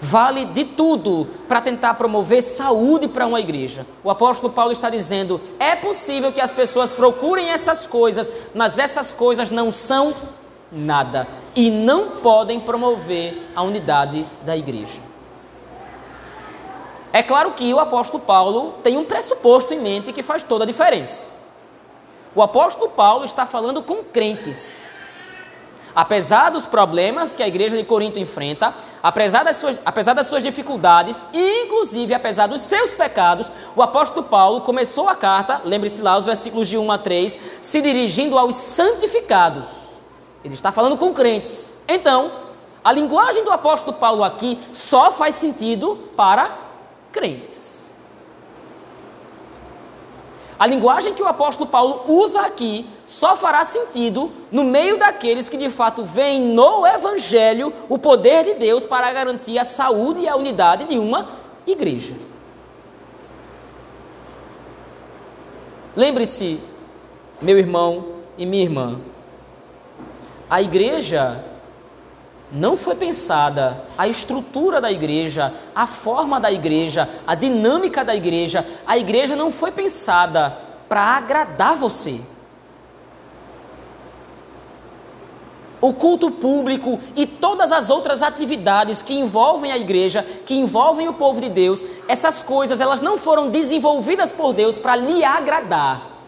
Vale 0.00 0.44
de 0.44 0.64
tudo 0.64 1.26
para 1.48 1.60
tentar 1.60 1.94
promover 1.94 2.40
saúde 2.42 3.08
para 3.08 3.26
uma 3.26 3.40
igreja. 3.40 3.84
O 4.04 4.10
apóstolo 4.10 4.52
Paulo 4.52 4.70
está 4.70 4.88
dizendo: 4.88 5.40
é 5.58 5.74
possível 5.74 6.32
que 6.32 6.40
as 6.40 6.52
pessoas 6.52 6.92
procurem 6.92 7.50
essas 7.50 7.86
coisas, 7.86 8.32
mas 8.54 8.78
essas 8.78 9.12
coisas 9.12 9.50
não 9.50 9.72
são 9.72 10.14
nada 10.70 11.26
e 11.56 11.68
não 11.68 12.10
podem 12.22 12.60
promover 12.60 13.50
a 13.56 13.62
unidade 13.62 14.24
da 14.42 14.56
igreja. 14.56 15.00
É 17.12 17.22
claro 17.22 17.52
que 17.52 17.72
o 17.74 17.80
apóstolo 17.80 18.22
Paulo 18.22 18.74
tem 18.82 18.96
um 18.96 19.04
pressuposto 19.04 19.74
em 19.74 19.80
mente 19.80 20.12
que 20.12 20.22
faz 20.22 20.44
toda 20.44 20.62
a 20.62 20.66
diferença. 20.66 21.26
O 22.34 22.42
apóstolo 22.42 22.90
Paulo 22.90 23.24
está 23.24 23.46
falando 23.46 23.82
com 23.82 24.04
crentes 24.04 24.87
apesar 25.94 26.50
dos 26.50 26.66
problemas 26.66 27.34
que 27.34 27.42
a 27.42 27.48
igreja 27.48 27.76
de 27.76 27.84
Corinto 27.84 28.18
enfrenta, 28.18 28.74
apesar 29.02 29.44
das 29.44 29.56
suas, 29.56 29.80
apesar 29.84 30.14
das 30.14 30.26
suas 30.26 30.42
dificuldades, 30.42 31.22
e 31.32 31.64
inclusive 31.64 32.14
apesar 32.14 32.46
dos 32.46 32.60
seus 32.60 32.94
pecados, 32.94 33.50
o 33.74 33.82
apóstolo 33.82 34.26
Paulo 34.26 34.60
começou 34.62 35.08
a 35.08 35.14
carta, 35.14 35.62
lembre-se 35.64 36.02
lá, 36.02 36.16
os 36.16 36.24
versículos 36.24 36.68
de 36.68 36.78
1 36.78 36.92
a 36.92 36.98
3, 36.98 37.38
se 37.60 37.80
dirigindo 37.80 38.38
aos 38.38 38.54
santificados. 38.54 39.68
Ele 40.44 40.54
está 40.54 40.72
falando 40.72 40.96
com 40.96 41.12
crentes. 41.12 41.74
Então, 41.86 42.30
a 42.82 42.92
linguagem 42.92 43.44
do 43.44 43.50
apóstolo 43.50 43.96
Paulo 43.96 44.24
aqui 44.24 44.58
só 44.72 45.10
faz 45.10 45.34
sentido 45.34 45.96
para 46.16 46.56
crentes. 47.12 47.77
A 50.58 50.66
linguagem 50.66 51.14
que 51.14 51.22
o 51.22 51.28
apóstolo 51.28 51.70
Paulo 51.70 52.02
usa 52.08 52.40
aqui 52.40 52.84
só 53.06 53.36
fará 53.36 53.64
sentido 53.64 54.30
no 54.50 54.64
meio 54.64 54.98
daqueles 54.98 55.48
que 55.48 55.56
de 55.56 55.70
fato 55.70 56.04
veem 56.04 56.40
no 56.40 56.84
Evangelho 56.84 57.72
o 57.88 57.96
poder 57.96 58.44
de 58.44 58.54
Deus 58.54 58.84
para 58.84 59.12
garantir 59.12 59.58
a 59.58 59.64
saúde 59.64 60.22
e 60.22 60.28
a 60.28 60.34
unidade 60.34 60.84
de 60.84 60.98
uma 60.98 61.28
igreja. 61.66 62.14
Lembre-se, 65.94 66.60
meu 67.40 67.56
irmão 67.56 68.16
e 68.36 68.44
minha 68.44 68.64
irmã, 68.64 69.00
a 70.50 70.60
igreja 70.60 71.44
não 72.50 72.76
foi 72.76 72.94
pensada 72.94 73.84
a 73.96 74.08
estrutura 74.08 74.80
da 74.80 74.90
igreja, 74.90 75.52
a 75.74 75.86
forma 75.86 76.40
da 76.40 76.50
igreja, 76.50 77.08
a 77.26 77.34
dinâmica 77.34 78.04
da 78.04 78.14
igreja. 78.14 78.66
A 78.86 78.96
igreja 78.96 79.36
não 79.36 79.52
foi 79.52 79.70
pensada 79.70 80.56
para 80.88 81.02
agradar 81.02 81.76
você. 81.76 82.20
O 85.80 85.92
culto 85.92 86.30
público 86.30 86.98
e 87.14 87.24
todas 87.26 87.70
as 87.70 87.90
outras 87.90 88.22
atividades 88.22 89.02
que 89.02 89.14
envolvem 89.14 89.70
a 89.70 89.78
igreja, 89.78 90.26
que 90.44 90.54
envolvem 90.54 91.06
o 91.06 91.14
povo 91.14 91.40
de 91.40 91.48
Deus, 91.48 91.84
essas 92.08 92.42
coisas 92.42 92.80
elas 92.80 93.00
não 93.00 93.18
foram 93.18 93.48
desenvolvidas 93.50 94.32
por 94.32 94.54
Deus 94.54 94.76
para 94.76 94.96
lhe 94.96 95.22
agradar. 95.22 96.18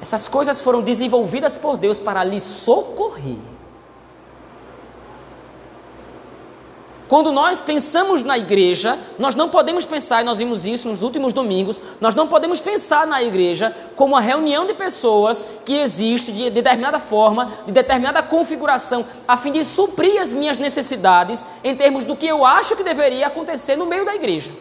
Essas 0.00 0.26
coisas 0.26 0.60
foram 0.60 0.80
desenvolvidas 0.80 1.56
por 1.56 1.76
Deus 1.76 1.98
para 1.98 2.24
lhe 2.24 2.40
socorrer. 2.40 3.49
Quando 7.10 7.32
nós 7.32 7.60
pensamos 7.60 8.22
na 8.22 8.38
igreja, 8.38 8.96
nós 9.18 9.34
não 9.34 9.48
podemos 9.48 9.84
pensar, 9.84 10.22
e 10.22 10.24
nós 10.24 10.38
vimos 10.38 10.64
isso 10.64 10.86
nos 10.86 11.02
últimos 11.02 11.32
domingos, 11.32 11.80
nós 12.00 12.14
não 12.14 12.28
podemos 12.28 12.60
pensar 12.60 13.04
na 13.04 13.20
igreja 13.20 13.74
como 13.96 14.14
uma 14.14 14.20
reunião 14.20 14.64
de 14.64 14.74
pessoas 14.74 15.44
que 15.64 15.74
existe 15.74 16.30
de 16.30 16.50
determinada 16.50 17.00
forma, 17.00 17.52
de 17.66 17.72
determinada 17.72 18.22
configuração, 18.22 19.04
a 19.26 19.36
fim 19.36 19.50
de 19.50 19.64
suprir 19.64 20.22
as 20.22 20.32
minhas 20.32 20.56
necessidades 20.56 21.44
em 21.64 21.74
termos 21.74 22.04
do 22.04 22.14
que 22.14 22.28
eu 22.28 22.46
acho 22.46 22.76
que 22.76 22.84
deveria 22.84 23.26
acontecer 23.26 23.74
no 23.74 23.86
meio 23.86 24.04
da 24.04 24.14
igreja. 24.14 24.52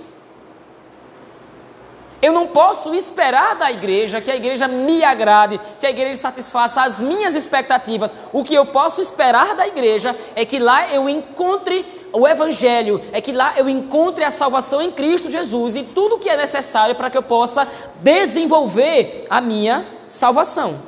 Eu 2.22 2.34
não 2.34 2.48
posso 2.48 2.94
esperar 2.94 3.56
da 3.56 3.72
igreja 3.72 4.20
que 4.20 4.30
a 4.30 4.36
igreja 4.36 4.68
me 4.68 5.04
agrade, 5.04 5.60
que 5.80 5.86
a 5.86 5.90
igreja 5.90 6.20
satisfaça 6.20 6.82
as 6.82 7.00
minhas 7.00 7.34
expectativas. 7.34 8.14
O 8.34 8.44
que 8.44 8.54
eu 8.54 8.66
posso 8.66 9.02
esperar 9.02 9.56
da 9.56 9.66
igreja 9.66 10.14
é 10.36 10.44
que 10.44 10.60
lá 10.60 10.90
eu 10.90 11.08
encontre 11.08 11.86
o 12.12 12.28
evangelho, 12.28 13.02
é 13.14 13.22
que 13.22 13.32
lá 13.32 13.54
eu 13.58 13.70
encontre 13.70 14.26
a 14.26 14.32
salvação 14.32 14.82
em 14.82 14.92
Cristo 14.92 15.30
Jesus 15.30 15.78
e 15.78 15.84
tudo 15.84 16.16
o 16.16 16.20
que 16.20 16.28
é 16.28 16.36
necessário 16.36 16.94
para 16.96 17.10
que 17.10 17.18
eu 17.18 17.24
possa 17.24 17.66
desenvolver 18.02 19.26
a 19.30 19.40
minha 19.40 19.88
salvação. 20.06 20.82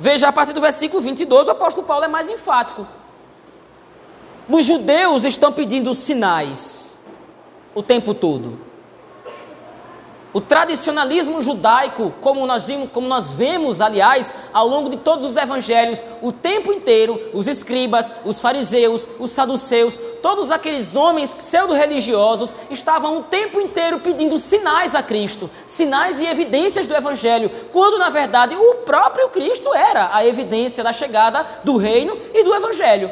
Veja 0.00 0.28
a 0.28 0.32
partir 0.32 0.54
do 0.54 0.60
versículo 0.62 1.02
22, 1.02 1.48
o 1.48 1.50
apóstolo 1.50 1.86
Paulo 1.86 2.04
é 2.04 2.08
mais 2.08 2.30
enfático. 2.30 2.86
Os 4.48 4.64
judeus 4.64 5.24
estão 5.24 5.52
pedindo 5.52 5.94
sinais 5.94 6.94
o 7.74 7.82
tempo 7.82 8.14
todo. 8.14 8.71
O 10.34 10.40
tradicionalismo 10.40 11.42
judaico, 11.42 12.12
como 12.22 12.46
nós, 12.46 12.66
vimos, 12.66 12.88
como 12.90 13.06
nós 13.06 13.32
vemos, 13.32 13.82
aliás, 13.82 14.32
ao 14.52 14.66
longo 14.66 14.88
de 14.88 14.96
todos 14.96 15.28
os 15.28 15.36
evangelhos, 15.36 16.02
o 16.22 16.32
tempo 16.32 16.72
inteiro, 16.72 17.20
os 17.34 17.46
escribas, 17.46 18.14
os 18.24 18.40
fariseus, 18.40 19.06
os 19.18 19.30
saduceus, 19.30 20.00
todos 20.22 20.50
aqueles 20.50 20.96
homens 20.96 21.34
pseudo-religiosos 21.34 22.54
estavam 22.70 23.18
o 23.18 23.22
tempo 23.24 23.60
inteiro 23.60 24.00
pedindo 24.00 24.38
sinais 24.38 24.94
a 24.94 25.02
Cristo, 25.02 25.50
sinais 25.66 26.18
e 26.18 26.26
evidências 26.26 26.86
do 26.86 26.94
evangelho, 26.94 27.50
quando 27.70 27.98
na 27.98 28.08
verdade 28.08 28.56
o 28.56 28.76
próprio 28.76 29.28
Cristo 29.28 29.74
era 29.74 30.14
a 30.14 30.26
evidência 30.26 30.82
da 30.82 30.94
chegada 30.94 31.46
do 31.62 31.76
reino 31.76 32.16
e 32.32 32.42
do 32.42 32.54
evangelho. 32.54 33.10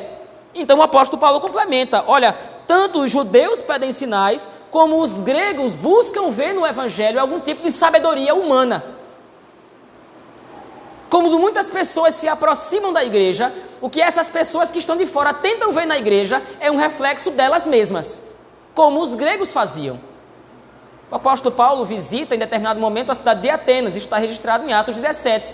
Então 0.54 0.78
o 0.78 0.82
apóstolo 0.82 1.20
Paulo 1.20 1.40
complementa: 1.40 2.02
olha, 2.06 2.36
tanto 2.70 3.00
os 3.00 3.10
judeus 3.10 3.60
pedem 3.60 3.90
sinais, 3.90 4.48
como 4.70 5.02
os 5.02 5.20
gregos 5.20 5.74
buscam 5.74 6.30
ver 6.30 6.54
no 6.54 6.64
Evangelho 6.64 7.18
algum 7.18 7.40
tipo 7.40 7.64
de 7.64 7.72
sabedoria 7.72 8.32
humana. 8.32 8.84
Como 11.08 11.36
muitas 11.36 11.68
pessoas 11.68 12.14
se 12.14 12.28
aproximam 12.28 12.92
da 12.92 13.02
igreja, 13.02 13.52
o 13.80 13.90
que 13.90 14.00
essas 14.00 14.30
pessoas 14.30 14.70
que 14.70 14.78
estão 14.78 14.96
de 14.96 15.04
fora 15.04 15.34
tentam 15.34 15.72
ver 15.72 15.84
na 15.84 15.98
igreja 15.98 16.40
é 16.60 16.70
um 16.70 16.76
reflexo 16.76 17.32
delas 17.32 17.66
mesmas, 17.66 18.22
como 18.72 19.02
os 19.02 19.16
gregos 19.16 19.50
faziam. 19.50 19.98
O 21.10 21.16
apóstolo 21.16 21.52
Paulo 21.52 21.84
visita 21.84 22.36
em 22.36 22.38
determinado 22.38 22.78
momento 22.78 23.10
a 23.10 23.16
cidade 23.16 23.42
de 23.42 23.50
Atenas, 23.50 23.96
isso 23.96 24.06
está 24.06 24.18
registrado 24.18 24.64
em 24.64 24.72
Atos 24.72 24.94
17. 24.94 25.52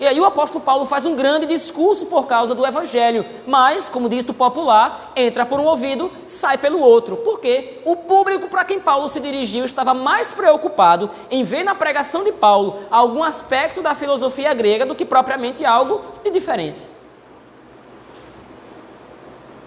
E 0.00 0.06
aí 0.06 0.18
o 0.18 0.24
apóstolo 0.24 0.64
Paulo 0.64 0.86
faz 0.86 1.04
um 1.04 1.14
grande 1.14 1.44
discurso 1.44 2.06
por 2.06 2.26
causa 2.26 2.54
do 2.54 2.66
evangelho, 2.66 3.22
mas, 3.46 3.86
como 3.90 4.08
diz 4.08 4.26
o 4.26 4.32
popular, 4.32 5.12
entra 5.14 5.44
por 5.44 5.60
um 5.60 5.66
ouvido, 5.66 6.10
sai 6.26 6.56
pelo 6.56 6.80
outro. 6.80 7.18
Porque 7.18 7.82
o 7.84 7.94
público 7.94 8.48
para 8.48 8.64
quem 8.64 8.80
Paulo 8.80 9.10
se 9.10 9.20
dirigiu 9.20 9.66
estava 9.66 9.92
mais 9.92 10.32
preocupado 10.32 11.10
em 11.30 11.44
ver 11.44 11.64
na 11.64 11.74
pregação 11.74 12.24
de 12.24 12.32
Paulo 12.32 12.78
algum 12.90 13.22
aspecto 13.22 13.82
da 13.82 13.94
filosofia 13.94 14.54
grega 14.54 14.86
do 14.86 14.94
que 14.94 15.04
propriamente 15.04 15.66
algo 15.66 16.00
de 16.24 16.30
diferente. 16.30 16.88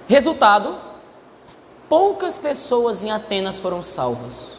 Resultado: 0.07 0.77
poucas 1.87 2.39
pessoas 2.39 3.03
em 3.03 3.11
Atenas 3.11 3.59
foram 3.59 3.83
salvas. 3.83 4.53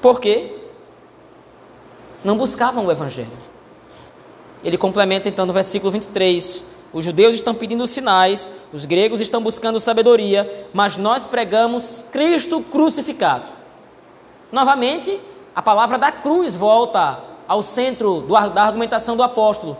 Por 0.00 0.20
quê? 0.20 0.61
Não 2.24 2.36
buscavam 2.36 2.86
o 2.86 2.90
Evangelho. 2.90 3.30
Ele 4.64 4.78
complementa 4.78 5.28
então 5.28 5.46
no 5.46 5.52
versículo 5.52 5.90
23: 5.90 6.64
Os 6.92 7.04
judeus 7.04 7.34
estão 7.34 7.54
pedindo 7.54 7.86
sinais, 7.86 8.50
os 8.72 8.84
gregos 8.84 9.20
estão 9.20 9.42
buscando 9.42 9.80
sabedoria, 9.80 10.68
mas 10.72 10.96
nós 10.96 11.26
pregamos 11.26 12.04
Cristo 12.12 12.60
crucificado. 12.60 13.48
Novamente, 14.50 15.18
a 15.54 15.62
palavra 15.62 15.98
da 15.98 16.12
cruz 16.12 16.54
volta 16.54 17.20
ao 17.48 17.62
centro 17.62 18.20
do, 18.20 18.34
da 18.50 18.62
argumentação 18.62 19.16
do 19.16 19.22
apóstolo. 19.22 19.76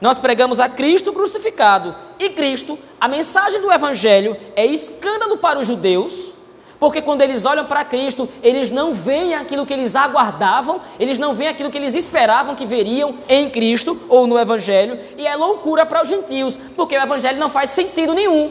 Nós 0.00 0.18
pregamos 0.18 0.60
a 0.60 0.68
Cristo 0.68 1.12
crucificado 1.12 1.94
e 2.18 2.28
Cristo, 2.30 2.78
a 3.00 3.08
mensagem 3.08 3.60
do 3.60 3.72
Evangelho 3.72 4.36
é 4.54 4.64
escândalo 4.64 5.38
para 5.38 5.58
os 5.58 5.66
judeus, 5.66 6.34
porque 6.78 7.00
quando 7.00 7.22
eles 7.22 7.44
olham 7.44 7.64
para 7.64 7.84
Cristo, 7.84 8.28
eles 8.42 8.70
não 8.70 8.92
veem 8.92 9.34
aquilo 9.34 9.64
que 9.64 9.72
eles 9.72 9.96
aguardavam, 9.96 10.80
eles 10.98 11.18
não 11.18 11.34
veem 11.34 11.48
aquilo 11.48 11.70
que 11.70 11.78
eles 11.78 11.94
esperavam 11.94 12.54
que 12.54 12.66
veriam 12.66 13.18
em 13.28 13.48
Cristo 13.48 14.00
ou 14.08 14.26
no 14.26 14.38
Evangelho, 14.38 14.98
e 15.16 15.26
é 15.26 15.34
loucura 15.34 15.86
para 15.86 16.02
os 16.02 16.08
gentios, 16.08 16.58
porque 16.76 16.96
o 16.96 17.02
Evangelho 17.02 17.38
não 17.38 17.48
faz 17.48 17.70
sentido 17.70 18.14
nenhum. 18.14 18.50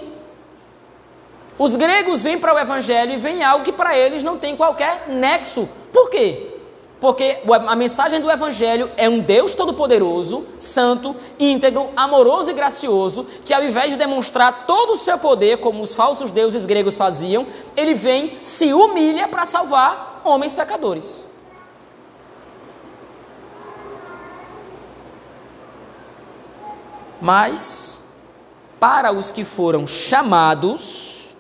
Os 1.58 1.76
gregos 1.76 2.22
vêm 2.22 2.38
para 2.38 2.54
o 2.54 2.60
Evangelho 2.60 3.14
e 3.14 3.18
veem 3.18 3.44
algo 3.44 3.64
que 3.64 3.72
para 3.72 3.98
eles 3.98 4.24
não 4.24 4.38
tem 4.38 4.56
qualquer 4.56 5.06
nexo. 5.08 5.70
Por 5.94 6.10
quê? 6.10 6.55
Porque 7.00 7.42
a 7.68 7.76
mensagem 7.76 8.22
do 8.22 8.32
Evangelho 8.32 8.90
é 8.96 9.10
um 9.10 9.20
Deus 9.20 9.54
todo-poderoso, 9.54 10.46
santo, 10.58 11.16
íntegro, 11.38 11.90
amoroso 11.96 12.50
e 12.50 12.54
gracioso, 12.54 13.28
que 13.44 13.54
ao 13.54 13.64
invés 13.64 13.92
de 13.92 13.98
demonstrar 13.98 14.66
todo 14.66 14.94
o 14.94 14.98
seu 14.98 15.18
poder, 15.18 15.58
como 15.58 15.82
os 15.82 15.94
falsos 15.94 16.32
deuses 16.32 16.66
gregos 16.66 16.96
faziam, 16.96 17.46
ele 17.76 17.94
vem, 17.94 18.40
se 18.42 18.74
humilha 18.74 19.28
para 19.28 19.46
salvar 19.46 20.22
homens 20.24 20.54
pecadores. 20.54 21.26
Mas, 27.22 28.00
para 28.80 29.12
os 29.12 29.32
que 29.32 29.44
foram 29.44 29.86
chamados, 29.86 31.36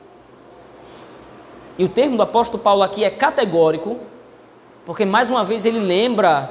e 1.78 1.86
o 1.86 1.90
termo 1.90 2.18
do 2.18 2.24
apóstolo 2.24 2.62
Paulo 2.62 2.84
aqui 2.84 3.04
é 3.04 3.10
categórico, 3.10 4.00
porque 4.86 5.04
mais 5.04 5.30
uma 5.30 5.44
vez 5.44 5.66
ele 5.66 5.80
lembra 5.80 6.50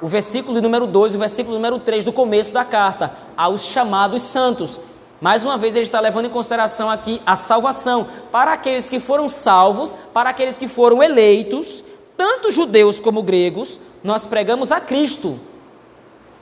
o 0.00 0.06
versículo 0.06 0.60
número 0.60 0.86
2 0.86 1.14
e 1.14 1.16
o 1.16 1.20
versículo 1.20 1.54
número 1.54 1.78
3 1.78 2.04
do 2.04 2.12
começo 2.12 2.52
da 2.52 2.64
carta, 2.64 3.12
aos 3.36 3.62
chamados 3.62 4.22
santos. 4.22 4.80
Mais 5.20 5.44
uma 5.44 5.56
vez 5.56 5.74
ele 5.74 5.84
está 5.84 6.00
levando 6.00 6.26
em 6.26 6.30
consideração 6.30 6.88
aqui 6.88 7.20
a 7.26 7.34
salvação 7.34 8.06
para 8.30 8.52
aqueles 8.52 8.88
que 8.88 9.00
foram 9.00 9.28
salvos, 9.28 9.94
para 10.12 10.30
aqueles 10.30 10.58
que 10.58 10.68
foram 10.68 11.02
eleitos, 11.02 11.82
tanto 12.16 12.50
judeus 12.50 13.00
como 13.00 13.22
gregos, 13.22 13.80
nós 14.02 14.26
pregamos 14.26 14.70
a 14.70 14.80
Cristo. 14.80 15.38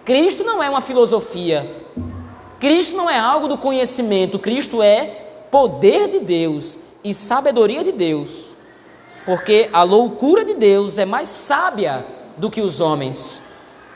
Cristo 0.04 0.44
não 0.44 0.62
é 0.62 0.68
uma 0.68 0.80
filosofia. 0.80 1.84
Cristo 2.60 2.96
não 2.96 3.08
é 3.08 3.18
algo 3.18 3.48
do 3.48 3.58
conhecimento, 3.58 4.38
Cristo 4.38 4.82
é 4.82 5.04
poder 5.50 6.08
de 6.08 6.20
Deus 6.20 6.78
e 7.04 7.12
sabedoria 7.12 7.84
de 7.84 7.92
Deus 7.92 8.55
porque 9.26 9.68
a 9.72 9.82
loucura 9.82 10.44
de 10.44 10.54
Deus 10.54 10.98
é 10.98 11.04
mais 11.04 11.26
sábia 11.26 12.06
do 12.36 12.48
que 12.48 12.60
os 12.60 12.80
homens, 12.80 13.42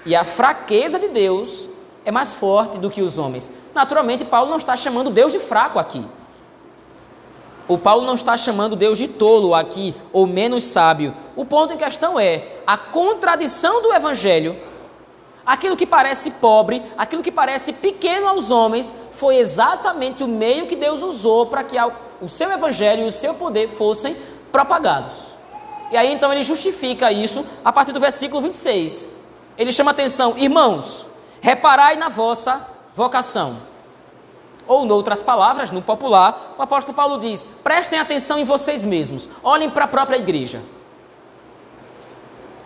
e 0.05 0.17
a 0.17 0.25
fraqueza 0.25 0.99
de 0.99 1.07
Deus 1.09 1.69
é 2.05 2.11
mais 2.11 2.35
forte 2.35 2.79
do 2.79 2.91
que 2.91 3.01
os 3.01 3.17
homens. 3.17 3.49
Naturalmente, 3.73 4.25
Paulo 4.25 4.51
não 4.51 4.57
está 4.57 4.75
chamando 4.75 5.09
Deus 5.09 5.31
de 5.31 5.39
fraco 5.39 5.79
aqui. 5.79 6.05
O 7.69 7.79
Paulo 7.79 8.05
não 8.05 8.15
está 8.15 8.37
chamando 8.37 8.75
Deus 8.75 8.99
de 8.99 9.07
tolo 9.07 9.55
aqui, 9.55 9.95
ou 10.13 10.27
menos 10.27 10.65
sábio. 10.65 11.15
O 11.37 11.45
ponto 11.45 11.73
em 11.73 11.77
questão 11.77 12.19
é 12.19 12.45
a 12.67 12.77
contradição 12.77 13.81
do 13.83 13.93
evangelho. 13.93 14.57
Aquilo 15.47 15.77
que 15.77 15.87
parece 15.87 16.33
pobre, 16.33 16.83
aquilo 16.99 17.23
que 17.23 17.31
parece 17.31 17.73
pequeno 17.73 18.27
aos 18.27 18.51
homens, 18.51 18.93
foi 19.13 19.37
exatamente 19.37 20.25
o 20.25 20.29
meio 20.29 20.67
que 20.67 20.75
Deus 20.75 21.03
usou 21.03 21.47
para 21.47 21.63
que 21.63 21.77
o 22.21 22.29
seu 22.29 22.51
evangelho 22.51 23.05
e 23.05 23.07
o 23.07 23.13
seu 23.13 23.35
poder 23.35 23.69
fossem 23.69 24.17
propagados. 24.53 25.31
E 25.91 25.97
aí 25.97 26.13
então 26.13 26.33
ele 26.33 26.43
justifica 26.43 27.11
isso 27.11 27.45
a 27.65 27.73
partir 27.73 27.93
do 27.93 28.01
versículo 28.01 28.43
26. 28.43 29.09
Ele 29.59 29.73
chama 29.73 29.91
atenção, 29.91 30.35
irmãos, 30.39 31.07
reparai 31.41 31.97
na 31.97 32.09
vossa 32.09 32.67
vocação. 32.95 33.59
Ou, 34.67 34.87
em 34.87 34.91
outras 34.93 35.23
palavras, 35.23 35.73
no 35.73 35.83
popular, 35.83 36.55
o 36.57 36.63
apóstolo 36.63 36.95
Paulo 36.95 37.19
diz: 37.19 37.49
prestem 37.65 37.99
atenção 37.99 38.39
em 38.39 38.45
vocês 38.45 38.85
mesmos, 38.85 39.29
olhem 39.43 39.69
para 39.69 39.85
a 39.85 39.89
própria 39.89 40.17
igreja. 40.17 40.63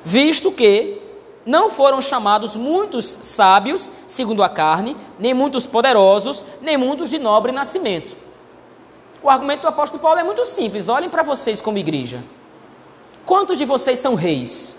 Visto 0.04 0.52
que 0.52 1.00
não 1.46 1.70
foram 1.70 2.02
chamados 2.02 2.56
muitos 2.56 3.06
sábios, 3.22 3.90
segundo 4.06 4.42
a 4.42 4.48
carne, 4.48 4.96
nem 5.18 5.32
muitos 5.32 5.66
poderosos, 5.66 6.44
nem 6.60 6.76
muitos 6.76 7.08
de 7.08 7.18
nobre 7.18 7.52
nascimento. 7.52 8.23
O 9.24 9.30
argumento 9.30 9.62
do 9.62 9.68
apóstolo 9.68 10.02
Paulo 10.02 10.20
é 10.20 10.22
muito 10.22 10.44
simples: 10.44 10.86
olhem 10.86 11.08
para 11.08 11.22
vocês 11.22 11.58
como 11.58 11.78
igreja. 11.78 12.22
Quantos 13.24 13.56
de 13.56 13.64
vocês 13.64 13.98
são 13.98 14.14
reis? 14.14 14.76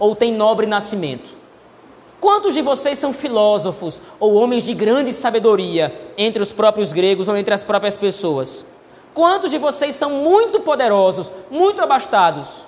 Ou 0.00 0.16
têm 0.16 0.34
nobre 0.34 0.66
nascimento? 0.66 1.30
Quantos 2.20 2.54
de 2.54 2.60
vocês 2.60 2.98
são 2.98 3.12
filósofos 3.12 4.02
ou 4.18 4.34
homens 4.34 4.64
de 4.64 4.74
grande 4.74 5.12
sabedoria 5.12 6.12
entre 6.18 6.42
os 6.42 6.52
próprios 6.52 6.92
gregos 6.92 7.28
ou 7.28 7.36
entre 7.36 7.54
as 7.54 7.62
próprias 7.62 7.96
pessoas? 7.96 8.66
Quantos 9.14 9.52
de 9.52 9.58
vocês 9.58 9.94
são 9.94 10.10
muito 10.10 10.58
poderosos, 10.58 11.30
muito 11.48 11.80
abastados? 11.80 12.66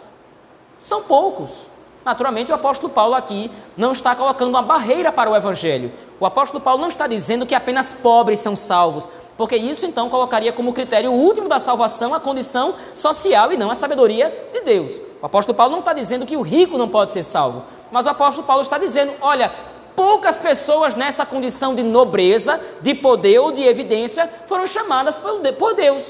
São 0.78 1.02
poucos. 1.02 1.68
Naturalmente, 2.06 2.52
o 2.52 2.54
apóstolo 2.54 2.92
Paulo 2.92 3.16
aqui 3.16 3.50
não 3.76 3.90
está 3.90 4.14
colocando 4.14 4.50
uma 4.50 4.62
barreira 4.62 5.10
para 5.10 5.28
o 5.28 5.34
evangelho. 5.34 5.92
O 6.20 6.24
apóstolo 6.24 6.62
Paulo 6.62 6.80
não 6.80 6.86
está 6.86 7.08
dizendo 7.08 7.44
que 7.44 7.52
apenas 7.52 7.90
pobres 7.90 8.38
são 8.38 8.54
salvos, 8.54 9.10
porque 9.36 9.56
isso 9.56 9.84
então 9.84 10.08
colocaria 10.08 10.52
como 10.52 10.72
critério 10.72 11.10
último 11.10 11.48
da 11.48 11.58
salvação 11.58 12.14
a 12.14 12.20
condição 12.20 12.76
social 12.94 13.52
e 13.52 13.56
não 13.56 13.72
a 13.72 13.74
sabedoria 13.74 14.32
de 14.52 14.60
Deus. 14.60 15.00
O 15.20 15.26
apóstolo 15.26 15.58
Paulo 15.58 15.72
não 15.72 15.80
está 15.80 15.92
dizendo 15.92 16.24
que 16.24 16.36
o 16.36 16.42
rico 16.42 16.78
não 16.78 16.88
pode 16.88 17.10
ser 17.10 17.24
salvo, 17.24 17.64
mas 17.90 18.06
o 18.06 18.10
apóstolo 18.10 18.46
Paulo 18.46 18.62
está 18.62 18.78
dizendo: 18.78 19.12
olha, 19.20 19.52
poucas 19.96 20.38
pessoas 20.38 20.94
nessa 20.94 21.26
condição 21.26 21.74
de 21.74 21.82
nobreza, 21.82 22.60
de 22.82 22.94
poder 22.94 23.40
ou 23.40 23.50
de 23.50 23.64
evidência 23.64 24.30
foram 24.46 24.64
chamadas 24.64 25.16
por 25.16 25.74
Deus. 25.74 26.04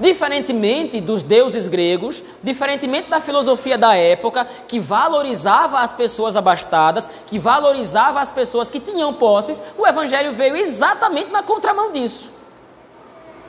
Diferentemente 0.00 1.00
dos 1.00 1.22
deuses 1.22 1.66
gregos, 1.66 2.22
diferentemente 2.42 3.10
da 3.10 3.20
filosofia 3.20 3.76
da 3.76 3.96
época, 3.96 4.46
que 4.68 4.78
valorizava 4.78 5.80
as 5.80 5.92
pessoas 5.92 6.36
abastadas, 6.36 7.08
que 7.26 7.38
valorizava 7.38 8.20
as 8.20 8.30
pessoas 8.30 8.70
que 8.70 8.78
tinham 8.78 9.12
posses, 9.12 9.60
o 9.76 9.86
evangelho 9.86 10.32
veio 10.32 10.56
exatamente 10.56 11.30
na 11.32 11.42
contramão 11.42 11.90
disso. 11.90 12.32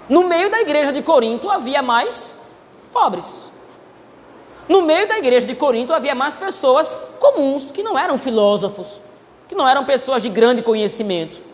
No 0.09 0.23
meio 0.23 0.49
da 0.49 0.59
igreja 0.59 0.91
de 0.91 1.03
Corinto 1.03 1.51
havia 1.51 1.83
mais 1.83 2.33
pobres. 2.91 3.43
No 4.67 4.81
meio 4.81 5.07
da 5.07 5.19
igreja 5.19 5.45
de 5.45 5.55
Corinto 5.55 5.93
havia 5.93 6.15
mais 6.15 6.35
pessoas 6.35 6.97
comuns, 7.19 7.69
que 7.69 7.83
não 7.83 7.97
eram 7.97 8.17
filósofos, 8.17 8.99
que 9.47 9.53
não 9.53 9.67
eram 9.67 9.85
pessoas 9.85 10.23
de 10.23 10.29
grande 10.29 10.63
conhecimento. 10.63 11.48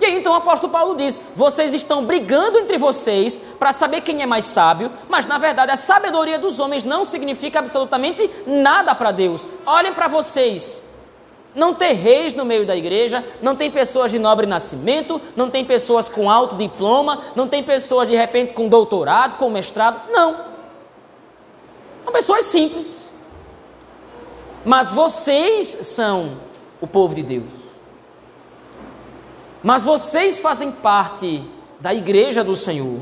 E 0.00 0.04
aí 0.04 0.16
então 0.16 0.32
o 0.32 0.36
apóstolo 0.36 0.72
Paulo 0.72 0.96
diz: 0.96 1.18
vocês 1.34 1.74
estão 1.74 2.04
brigando 2.04 2.58
entre 2.58 2.78
vocês 2.78 3.40
para 3.58 3.72
saber 3.72 4.00
quem 4.02 4.22
é 4.22 4.26
mais 4.26 4.44
sábio, 4.44 4.92
mas 5.08 5.26
na 5.26 5.38
verdade 5.38 5.72
a 5.72 5.76
sabedoria 5.76 6.38
dos 6.38 6.58
homens 6.60 6.84
não 6.84 7.04
significa 7.04 7.58
absolutamente 7.58 8.30
nada 8.46 8.94
para 8.94 9.10
Deus. 9.10 9.48
Olhem 9.66 9.92
para 9.92 10.08
vocês. 10.08 10.80
Não 11.54 11.74
tem 11.74 11.94
reis 11.94 12.34
no 12.34 12.44
meio 12.44 12.64
da 12.64 12.76
igreja, 12.76 13.24
não 13.42 13.56
tem 13.56 13.70
pessoas 13.70 14.10
de 14.10 14.18
nobre 14.18 14.46
nascimento, 14.46 15.20
não 15.34 15.50
tem 15.50 15.64
pessoas 15.64 16.08
com 16.08 16.30
alto 16.30 16.54
diploma, 16.54 17.20
não 17.34 17.48
tem 17.48 17.62
pessoas 17.62 18.08
de 18.08 18.14
repente 18.14 18.52
com 18.52 18.68
doutorado, 18.68 19.36
com 19.36 19.50
mestrado. 19.50 20.08
Não. 20.12 20.36
São 22.04 22.12
pessoas 22.12 22.44
simples. 22.44 23.10
Mas 24.64 24.92
vocês 24.92 25.66
são 25.82 26.36
o 26.80 26.86
povo 26.86 27.14
de 27.14 27.22
Deus. 27.22 27.67
Mas 29.62 29.84
vocês 29.84 30.38
fazem 30.38 30.70
parte 30.70 31.42
da 31.80 31.92
igreja 31.92 32.44
do 32.44 32.54
Senhor. 32.54 33.00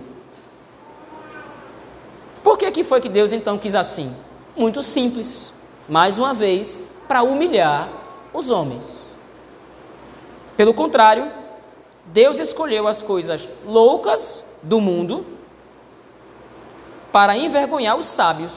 Por 2.43 2.57
que, 2.57 2.71
que 2.71 2.85
foi 2.85 3.01
que 3.01 3.09
Deus 3.09 3.33
então 3.33 3.59
quis 3.59 3.75
assim? 3.75 4.15
Muito 4.57 4.83
simples. 4.83 5.53
Mais 5.89 6.19
uma 6.19 6.33
vez, 6.33 6.83
para 7.07 7.23
humilhar 7.23 7.89
os 8.33 8.51
homens. 8.51 8.85
Pelo 10.57 10.73
contrário, 10.73 11.31
Deus 12.07 12.39
escolheu 12.39 12.87
as 12.89 13.03
coisas 13.03 13.49
loucas 13.67 14.45
do 14.63 14.81
mundo 14.81 15.27
para 17.13 17.37
envergonhar 17.37 17.97
os 17.97 18.07
sábios 18.07 18.53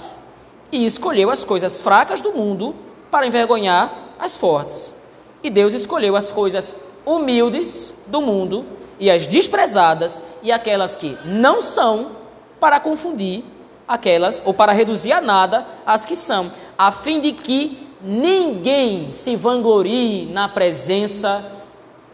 e 0.72 0.86
escolheu 0.86 1.30
as 1.30 1.44
coisas 1.44 1.82
fracas 1.82 2.22
do 2.22 2.32
mundo 2.32 2.76
para 3.10 3.26
envergonhar 3.26 3.92
as 4.20 4.36
fortes. 4.36 4.94
E 5.42 5.50
Deus 5.50 5.74
escolheu 5.74 6.16
as 6.16 6.32
coisas 6.32 6.76
humildes 7.10 7.93
do 8.08 8.22
mundo 8.22 8.65
e 9.00 9.10
as 9.10 9.26
desprezadas 9.26 10.24
e 10.43 10.52
aquelas 10.52 10.95
que 10.95 11.17
não 11.26 11.62
são 11.62 12.12
para 12.60 12.80
confundir 12.80 13.43
aquelas 13.88 14.43
ou 14.45 14.54
para 14.54 14.72
reduzir 14.72 15.12
a 15.12 15.22
nada 15.22 15.65
as 15.86 16.06
que 16.06 16.15
são, 16.15 16.52
a 16.78 16.91
fim 16.91 17.19
de 17.19 17.32
que 17.32 17.89
ninguém 18.02 19.10
se 19.12 19.36
vanglorie 19.36 20.28
na 20.28 20.48
presença 20.48 21.43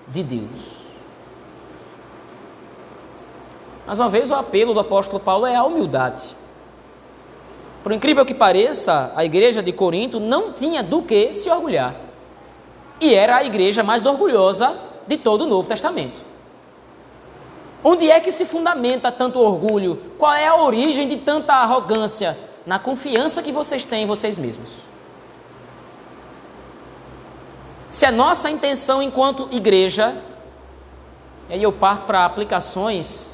de 0.07 0.23
Deus. 0.23 0.75
Mais 3.85 3.99
uma 3.99 4.09
vez, 4.09 4.31
o 4.31 4.35
apelo 4.35 4.73
do 4.73 4.79
apóstolo 4.79 5.19
Paulo 5.19 5.45
é 5.45 5.55
a 5.55 5.63
humildade. 5.63 6.35
Por 7.83 7.91
incrível 7.91 8.25
que 8.25 8.33
pareça, 8.33 9.11
a 9.15 9.23
igreja 9.23 9.61
de 9.61 9.71
Corinto 9.71 10.19
não 10.19 10.53
tinha 10.53 10.81
do 10.81 11.03
que 11.03 11.33
se 11.35 11.49
orgulhar. 11.49 12.04
E 12.99 13.13
era 13.13 13.37
a 13.37 13.43
igreja 13.43 13.83
mais 13.83 14.05
orgulhosa 14.05 14.75
de 15.07 15.17
todo 15.17 15.43
o 15.43 15.47
Novo 15.47 15.67
Testamento. 15.67 16.21
Onde 17.83 18.09
é 18.09 18.19
que 18.19 18.31
se 18.31 18.45
fundamenta 18.45 19.11
tanto 19.11 19.39
orgulho? 19.39 20.01
Qual 20.17 20.33
é 20.33 20.47
a 20.47 20.55
origem 20.55 21.07
de 21.07 21.17
tanta 21.17 21.53
arrogância? 21.53 22.37
Na 22.65 22.79
confiança 22.79 23.43
que 23.43 23.51
vocês 23.51 23.85
têm 23.85 24.03
em 24.03 24.07
vocês 24.07 24.37
mesmos. 24.37 24.71
Se 27.91 28.05
a 28.05 28.11
nossa 28.11 28.49
intenção 28.49 29.03
enquanto 29.03 29.47
igreja, 29.51 30.15
e 31.47 31.53
aí 31.53 31.63
eu 31.63 31.71
parto 31.71 32.05
para 32.05 32.25
aplicações 32.25 33.29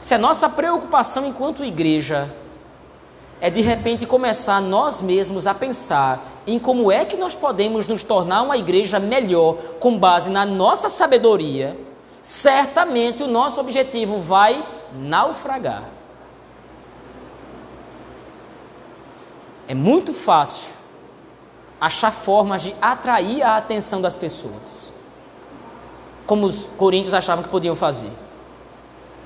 se 0.00 0.14
a 0.14 0.18
nossa 0.18 0.48
preocupação 0.48 1.26
enquanto 1.26 1.62
igreja 1.62 2.34
é 3.40 3.48
de 3.48 3.60
repente 3.62 4.06
começar 4.06 4.60
nós 4.60 5.00
mesmos 5.00 5.46
a 5.46 5.54
pensar 5.54 6.42
em 6.46 6.58
como 6.58 6.92
é 6.92 7.04
que 7.04 7.16
nós 7.16 7.34
podemos 7.34 7.86
nos 7.86 8.02
tornar 8.02 8.42
uma 8.42 8.56
igreja 8.56 8.98
melhor 8.98 9.56
com 9.78 9.96
base 9.98 10.30
na 10.30 10.44
nossa 10.44 10.88
sabedoria, 10.88 11.78
certamente 12.22 13.22
o 13.22 13.26
nosso 13.26 13.58
objetivo 13.58 14.18
vai 14.18 14.62
naufragar. 14.92 15.84
É 19.66 19.74
muito 19.74 20.12
fácil 20.12 20.68
achar 21.80 22.10
formas 22.10 22.62
de 22.62 22.74
atrair 22.82 23.42
a 23.42 23.56
atenção 23.56 24.02
das 24.02 24.16
pessoas, 24.16 24.92
como 26.26 26.44
os 26.44 26.66
coríntios 26.76 27.14
achavam 27.14 27.42
que 27.42 27.48
podiam 27.48 27.74
fazer. 27.74 28.10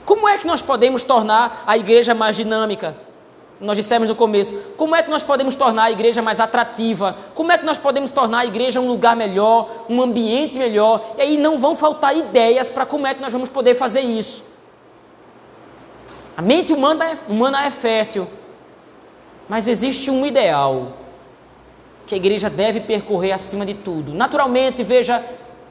Como 0.04 0.28
é 0.28 0.38
que 0.38 0.46
nós 0.46 0.62
podemos 0.62 1.02
tornar 1.02 1.64
a 1.66 1.76
igreja 1.76 2.14
mais 2.14 2.36
dinâmica? 2.36 3.03
Nós 3.64 3.76
dissemos 3.78 4.06
no 4.06 4.14
começo, 4.14 4.54
como 4.76 4.94
é 4.94 5.02
que 5.02 5.10
nós 5.10 5.22
podemos 5.22 5.56
tornar 5.56 5.84
a 5.84 5.90
igreja 5.90 6.20
mais 6.20 6.38
atrativa? 6.38 7.16
Como 7.34 7.50
é 7.50 7.56
que 7.56 7.64
nós 7.64 7.78
podemos 7.78 8.10
tornar 8.10 8.40
a 8.40 8.44
igreja 8.44 8.80
um 8.80 8.86
lugar 8.86 9.16
melhor, 9.16 9.86
um 9.88 10.02
ambiente 10.02 10.58
melhor? 10.58 11.14
E 11.16 11.22
aí 11.22 11.38
não 11.38 11.58
vão 11.58 11.74
faltar 11.74 12.16
ideias 12.16 12.68
para 12.68 12.84
como 12.84 13.06
é 13.06 13.14
que 13.14 13.22
nós 13.22 13.32
vamos 13.32 13.48
poder 13.48 13.74
fazer 13.74 14.00
isso. 14.00 14.44
A 16.36 16.42
mente 16.42 16.72
humana 16.72 17.10
é, 17.10 17.18
humana 17.26 17.64
é 17.64 17.70
fértil, 17.70 18.26
mas 19.48 19.66
existe 19.66 20.10
um 20.10 20.26
ideal 20.26 20.92
que 22.06 22.14
a 22.14 22.18
igreja 22.18 22.50
deve 22.50 22.80
percorrer 22.80 23.32
acima 23.32 23.64
de 23.64 23.72
tudo. 23.72 24.12
Naturalmente, 24.12 24.82
veja, 24.82 25.24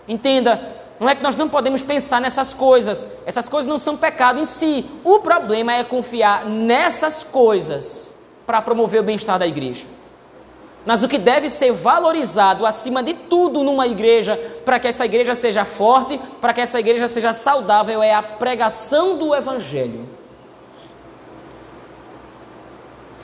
entenda, 0.07 0.82
não 1.03 1.09
é 1.09 1.15
que 1.15 1.21
nós 1.21 1.35
não 1.35 1.49
podemos 1.49 1.83
pensar 1.83 2.21
nessas 2.21 2.53
coisas. 2.53 3.05
Essas 3.25 3.49
coisas 3.49 3.67
não 3.67 3.77
são 3.77 3.97
pecado 3.97 4.39
em 4.39 4.45
si. 4.45 4.85
O 5.03 5.19
problema 5.19 5.73
é 5.73 5.83
confiar 5.83 6.45
nessas 6.45 7.25
coisas 7.25 8.13
para 8.45 8.61
promover 8.61 9.01
o 9.01 9.03
bem-estar 9.03 9.37
da 9.37 9.45
igreja. 9.45 9.85
Mas 10.85 11.03
o 11.03 11.07
que 11.09 11.17
deve 11.17 11.49
ser 11.49 11.73
valorizado 11.73 12.65
acima 12.65 13.03
de 13.03 13.13
tudo 13.13 13.63
numa 13.63 13.85
igreja, 13.85 14.37
para 14.63 14.79
que 14.79 14.87
essa 14.87 15.03
igreja 15.03 15.35
seja 15.35 15.65
forte, 15.65 16.17
para 16.39 16.53
que 16.53 16.61
essa 16.61 16.79
igreja 16.79 17.07
seja 17.09 17.33
saudável, 17.33 18.01
é 18.01 18.13
a 18.13 18.23
pregação 18.23 19.17
do 19.17 19.35
Evangelho. 19.35 20.07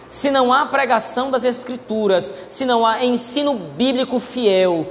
Se 0.09 0.29
não 0.29 0.51
há 0.51 0.65
pregação 0.65 1.31
das 1.31 1.45
Escrituras, 1.45 2.33
se 2.49 2.65
não 2.65 2.85
há 2.85 3.05
ensino 3.05 3.53
bíblico 3.53 4.19
fiel, 4.19 4.85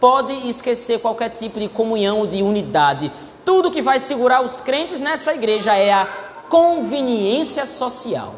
pode 0.00 0.32
esquecer 0.48 0.98
qualquer 0.98 1.28
tipo 1.28 1.60
de 1.60 1.68
comunhão, 1.68 2.26
de 2.26 2.42
unidade. 2.42 3.12
Tudo 3.44 3.70
que 3.70 3.82
vai 3.82 4.00
segurar 4.00 4.42
os 4.42 4.60
crentes 4.60 4.98
nessa 4.98 5.34
igreja 5.34 5.76
é 5.76 5.92
a 5.92 6.06
conveniência 6.48 7.66
social. 7.66 8.34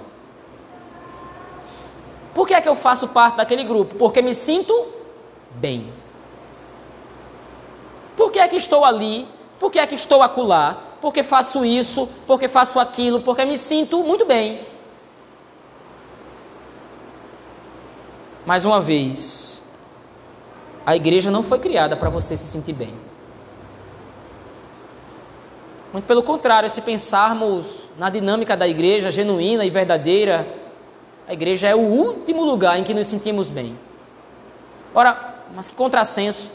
Por 2.34 2.46
que 2.46 2.54
é 2.54 2.60
que 2.60 2.68
eu 2.68 2.74
faço 2.74 3.08
parte 3.08 3.36
daquele 3.36 3.62
grupo? 3.62 3.94
Porque 3.94 4.20
me 4.20 4.34
sinto 4.34 4.86
bem. 5.52 5.92
Por 8.16 8.30
que 8.32 8.38
é 8.38 8.48
que 8.48 8.56
estou 8.56 8.84
ali? 8.84 9.26
Por 9.58 9.70
que 9.70 9.78
é 9.78 9.86
que 9.86 9.94
estou 9.94 10.22
acolá? 10.22 10.76
Porque 11.00 11.22
faço 11.22 11.64
isso, 11.64 12.08
porque 12.26 12.48
faço 12.48 12.78
aquilo, 12.78 13.20
porque 13.20 13.44
me 13.44 13.58
sinto 13.58 14.02
muito 14.02 14.24
bem. 14.24 14.60
Mais 18.46 18.64
uma 18.64 18.80
vez, 18.80 19.51
a 20.84 20.96
igreja 20.96 21.30
não 21.30 21.42
foi 21.42 21.58
criada 21.58 21.96
para 21.96 22.10
você 22.10 22.36
se 22.36 22.46
sentir 22.46 22.72
bem. 22.72 22.94
Muito 25.92 26.06
pelo 26.06 26.22
contrário, 26.22 26.70
se 26.70 26.80
pensarmos 26.80 27.90
na 27.98 28.08
dinâmica 28.08 28.56
da 28.56 28.66
igreja 28.66 29.10
genuína 29.10 29.64
e 29.64 29.70
verdadeira, 29.70 30.46
a 31.28 31.32
igreja 31.32 31.68
é 31.68 31.74
o 31.74 31.80
último 31.80 32.44
lugar 32.44 32.78
em 32.78 32.84
que 32.84 32.94
nos 32.94 33.06
sentimos 33.06 33.50
bem. 33.50 33.78
Ora, 34.94 35.34
mas 35.54 35.68
que 35.68 35.74
contrassenso. 35.74 36.50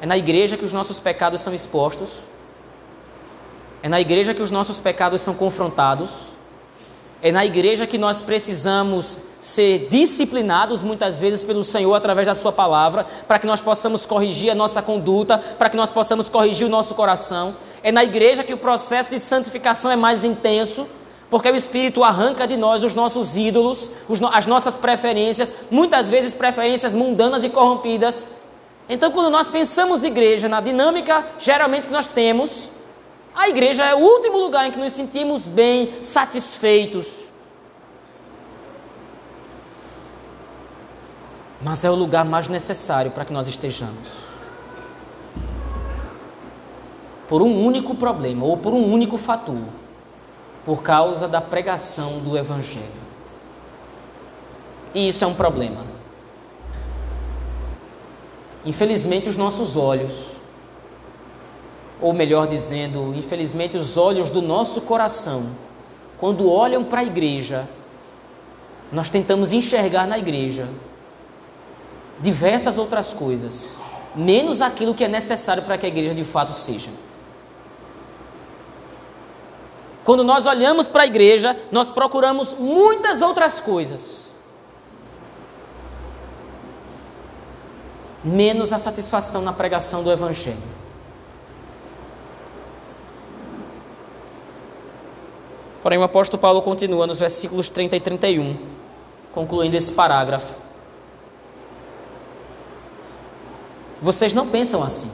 É 0.00 0.06
na 0.06 0.16
igreja 0.16 0.56
que 0.56 0.64
os 0.64 0.72
nossos 0.72 1.00
pecados 1.00 1.40
são 1.40 1.52
expostos. 1.52 2.18
É 3.82 3.88
na 3.88 4.00
igreja 4.00 4.32
que 4.34 4.42
os 4.42 4.50
nossos 4.50 4.78
pecados 4.78 5.20
são 5.20 5.34
confrontados. 5.34 6.35
É 7.22 7.32
na 7.32 7.44
igreja 7.44 7.86
que 7.86 7.96
nós 7.96 8.20
precisamos 8.20 9.18
ser 9.40 9.88
disciplinados 9.88 10.82
muitas 10.82 11.18
vezes 11.18 11.42
pelo 11.42 11.64
Senhor 11.64 11.94
através 11.94 12.26
da 12.26 12.34
Sua 12.34 12.52
palavra, 12.52 13.06
para 13.26 13.38
que 13.38 13.46
nós 13.46 13.60
possamos 13.60 14.04
corrigir 14.04 14.50
a 14.50 14.54
nossa 14.54 14.82
conduta, 14.82 15.38
para 15.38 15.70
que 15.70 15.76
nós 15.76 15.88
possamos 15.88 16.28
corrigir 16.28 16.66
o 16.66 16.70
nosso 16.70 16.94
coração. 16.94 17.56
É 17.82 17.90
na 17.90 18.04
igreja 18.04 18.44
que 18.44 18.52
o 18.52 18.58
processo 18.58 19.10
de 19.10 19.18
santificação 19.18 19.90
é 19.90 19.96
mais 19.96 20.24
intenso, 20.24 20.86
porque 21.30 21.50
o 21.50 21.56
Espírito 21.56 22.04
arranca 22.04 22.46
de 22.46 22.56
nós 22.56 22.84
os 22.84 22.94
nossos 22.94 23.36
ídolos, 23.36 23.90
as 24.32 24.46
nossas 24.46 24.76
preferências, 24.76 25.52
muitas 25.70 26.08
vezes 26.08 26.34
preferências 26.34 26.94
mundanas 26.94 27.42
e 27.42 27.48
corrompidas. 27.48 28.26
Então, 28.88 29.10
quando 29.10 29.30
nós 29.30 29.48
pensamos 29.48 30.04
igreja, 30.04 30.48
na 30.48 30.60
dinâmica 30.60 31.26
geralmente 31.38 31.86
que 31.86 31.92
nós 31.92 32.06
temos, 32.06 32.70
a 33.36 33.50
igreja 33.50 33.84
é 33.84 33.94
o 33.94 33.98
último 33.98 34.38
lugar 34.38 34.66
em 34.66 34.72
que 34.72 34.78
nos 34.78 34.94
sentimos 34.94 35.46
bem, 35.46 36.02
satisfeitos. 36.02 37.26
Mas 41.60 41.84
é 41.84 41.90
o 41.90 41.94
lugar 41.94 42.24
mais 42.24 42.48
necessário 42.48 43.10
para 43.10 43.26
que 43.26 43.32
nós 43.34 43.46
estejamos. 43.46 44.08
Por 47.28 47.42
um 47.42 47.62
único 47.62 47.94
problema 47.94 48.46
ou 48.46 48.56
por 48.56 48.72
um 48.72 48.90
único 48.90 49.18
fator 49.18 49.62
por 50.64 50.82
causa 50.82 51.28
da 51.28 51.40
pregação 51.40 52.18
do 52.20 52.36
Evangelho. 52.36 53.06
E 54.94 55.08
isso 55.08 55.22
é 55.22 55.26
um 55.26 55.34
problema. 55.34 55.84
Infelizmente, 58.64 59.28
os 59.28 59.36
nossos 59.36 59.76
olhos, 59.76 60.35
ou 62.00 62.12
melhor 62.12 62.46
dizendo, 62.46 63.14
infelizmente, 63.14 63.76
os 63.76 63.96
olhos 63.96 64.28
do 64.28 64.42
nosso 64.42 64.82
coração, 64.82 65.46
quando 66.18 66.50
olham 66.50 66.84
para 66.84 67.00
a 67.00 67.04
igreja, 67.04 67.68
nós 68.92 69.08
tentamos 69.08 69.52
enxergar 69.52 70.06
na 70.06 70.18
igreja 70.18 70.68
diversas 72.20 72.78
outras 72.78 73.12
coisas, 73.12 73.76
menos 74.14 74.60
aquilo 74.60 74.94
que 74.94 75.04
é 75.04 75.08
necessário 75.08 75.62
para 75.62 75.76
que 75.76 75.86
a 75.86 75.88
igreja 75.88 76.14
de 76.14 76.24
fato 76.24 76.52
seja. 76.52 76.90
Quando 80.04 80.22
nós 80.22 80.46
olhamos 80.46 80.86
para 80.86 81.02
a 81.02 81.06
igreja, 81.06 81.56
nós 81.72 81.90
procuramos 81.90 82.54
muitas 82.54 83.20
outras 83.22 83.58
coisas. 83.58 84.26
Menos 88.22 88.72
a 88.72 88.78
satisfação 88.78 89.42
na 89.42 89.52
pregação 89.52 90.04
do 90.04 90.12
Evangelho. 90.12 90.75
Porém, 95.86 96.00
o 96.00 96.02
apóstolo 96.02 96.42
Paulo 96.42 96.62
continua 96.62 97.06
nos 97.06 97.20
versículos 97.20 97.68
30 97.68 97.94
e 97.94 98.00
31, 98.00 98.56
concluindo 99.32 99.76
esse 99.76 99.92
parágrafo. 99.92 100.56
Vocês 104.02 104.34
não 104.34 104.48
pensam 104.48 104.82
assim. 104.82 105.12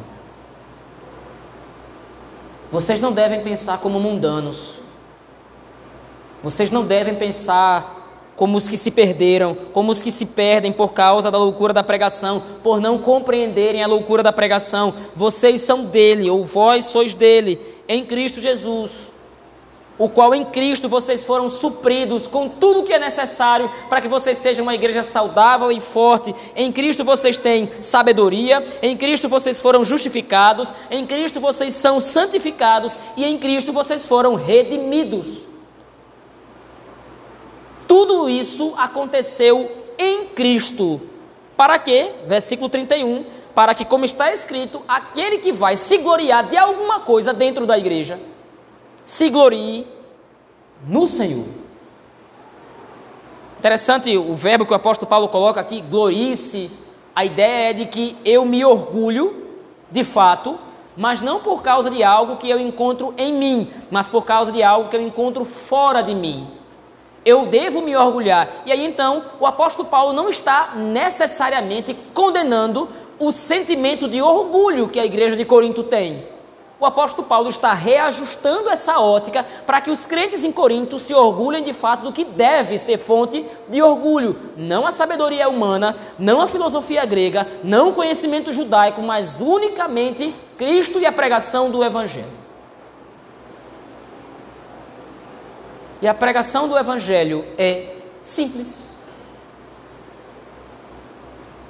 Vocês 2.73 3.03
não 3.03 3.13
devem 3.13 3.43
pensar 3.43 3.83
como 3.83 4.01
mundanos 4.01 4.77
vocês 6.43 6.71
não 6.71 6.87
devem 6.87 7.17
pensar 7.17 8.33
como 8.35 8.57
os 8.57 8.67
que 8.67 8.79
se 8.79 8.91
perderam, 8.91 9.55
como 9.75 9.93
os 9.93 10.01
que 10.01 10.11
se 10.11 10.25
perdem 10.25 10.73
por 10.73 10.95
causa 10.95 11.31
da 11.31 11.37
loucura 11.37 11.75
da 11.75 11.83
pregação, 11.83 12.43
por 12.63 12.81
não 12.81 12.97
compreenderem 12.97 13.85
a 13.85 13.87
loucura 13.87 14.23
da 14.23 14.33
pregação. 14.33 14.95
Vocês 15.15 15.61
são 15.61 15.85
dele, 15.85 16.31
ou 16.31 16.45
vós 16.45 16.87
sois 16.87 17.13
dele, 17.13 17.61
em 17.87 18.07
Cristo 18.07 18.41
Jesus, 18.41 19.12
o 20.03 20.09
qual 20.09 20.35
em 20.35 20.45
Cristo 20.45 20.89
vocês 20.89 21.23
foram 21.23 21.49
supridos 21.49 22.27
com 22.27 22.49
tudo 22.49 22.81
o 22.81 22.83
que 22.83 22.93
é 22.93 22.99
necessário 22.99 23.71
para 23.89 24.01
que 24.01 24.09
vocês 24.09 24.37
sejam 24.37 24.65
uma 24.65 24.75
igreja 24.75 25.01
saudável 25.01 25.71
e 25.71 25.81
forte. 25.81 26.35
Em 26.57 26.73
Cristo 26.73 27.05
vocês 27.05 27.39
têm 27.39 27.71
sabedoria, 27.81 28.67
em 28.83 28.97
Cristo 28.97 29.29
vocês 29.29 29.63
foram 29.63 29.85
justificados, 29.85 30.75
em 30.91 31.07
Cristo 31.07 31.39
vocês 31.39 31.75
são 31.75 32.01
santificados 32.01 32.99
e 33.17 33.25
em 33.25 33.39
Cristo 33.39 33.73
vocês 33.73 34.05
foram 34.05 34.35
redimidos. 34.35 35.47
Tudo 37.87 38.29
isso 38.29 38.75
aconteceu 38.77 39.71
em 39.97 40.25
Cristo. 40.25 41.01
Para 41.57 41.79
quê? 41.79 42.11
Versículo 42.27 42.69
31. 42.69 43.25
Para 43.55 43.73
que, 43.73 43.85
como 43.85 44.05
está 44.05 44.33
escrito, 44.33 44.83
aquele 44.89 45.39
que 45.39 45.53
vai 45.53 45.77
se 45.77 45.97
gloriar 45.99 46.49
de 46.49 46.57
alguma 46.57 46.99
coisa 46.99 47.33
dentro 47.33 47.67
da 47.67 47.79
igreja, 47.79 48.19
se 49.05 49.29
glorie 49.31 49.87
no 50.87 51.07
Senhor. 51.07 51.45
Interessante 53.59 54.17
o 54.17 54.35
verbo 54.35 54.67
que 54.67 54.73
o 54.73 54.77
apóstolo 54.77 55.09
Paulo 55.09 55.29
coloca 55.29 55.61
aqui, 55.61 55.81
glorie-se. 55.81 56.71
A 57.15 57.25
ideia 57.25 57.71
é 57.71 57.73
de 57.73 57.87
que 57.87 58.17
eu 58.25 58.45
me 58.45 58.65
orgulho, 58.65 59.47
de 59.91 60.03
fato, 60.03 60.59
mas 60.97 61.23
não 61.23 61.41
por 61.41 61.63
causa 61.63 61.91
de 61.91 62.03
algo 62.03 62.37
que 62.37 62.51
eu 62.51 62.59
encontro 62.59 63.15
em 63.17 63.33
mim, 63.33 63.71
mas 63.91 64.09
por 64.09 64.25
causa 64.25 64.51
de 64.51 64.63
algo 64.63 64.89
que 64.89 64.97
eu 64.97 65.01
encontro 65.01 65.45
fora 65.45 66.03
de 66.03 66.15
mim. 66.15 66.49
Eu 67.25 67.47
devo 67.47 67.83
me 67.83 67.95
orgulhar. 67.95 68.49
E 68.67 68.73
aí 68.73 68.85
então, 68.85 69.25
o 69.39 69.47
apóstolo 69.47 69.89
Paulo 69.89 70.13
não 70.13 70.29
está 70.29 70.73
necessariamente 70.75 71.95
condenando 72.13 72.89
o 73.19 73.31
sentimento 73.31 74.09
de 74.09 74.21
orgulho 74.21 74.89
que 74.89 74.99
a 74.99 75.05
igreja 75.05 75.37
de 75.37 75.45
Corinto 75.45 75.85
tem. 75.85 76.32
O 76.83 76.87
apóstolo 76.87 77.29
Paulo 77.29 77.49
está 77.49 77.73
reajustando 77.75 78.69
essa 78.69 78.99
ótica 78.99 79.47
para 79.65 79.81
que 79.81 79.89
os 79.89 80.05
crentes 80.05 80.43
em 80.43 80.51
Corinto 80.51 80.99
se 80.99 81.15
orgulhem 81.15 81.63
de 81.63 81.73
fato 81.73 82.03
do 82.03 82.11
que 82.11 82.25
deve 82.25 82.77
ser 82.77 82.99
fonte 82.99 83.47
de 83.69 83.81
orgulho. 83.81 84.37
Não 84.57 84.85
a 84.85 84.91
sabedoria 84.91 85.49
humana, 85.49 85.97
não 86.19 86.41
a 86.41 86.49
filosofia 86.49 87.05
grega, 87.05 87.47
não 87.63 87.91
o 87.91 87.93
conhecimento 87.93 88.53
judaico, 88.53 89.01
mas 89.01 89.41
unicamente 89.41 90.35
Cristo 90.59 90.99
e 90.99 91.07
a 91.07 91.13
pregação 91.13 91.71
do 91.71 91.85
Evangelho. 91.85 92.27
E 96.01 96.09
a 96.09 96.13
pregação 96.15 96.67
do 96.67 96.77
Evangelho 96.77 97.45
é 97.57 97.95
simples. 98.21 98.91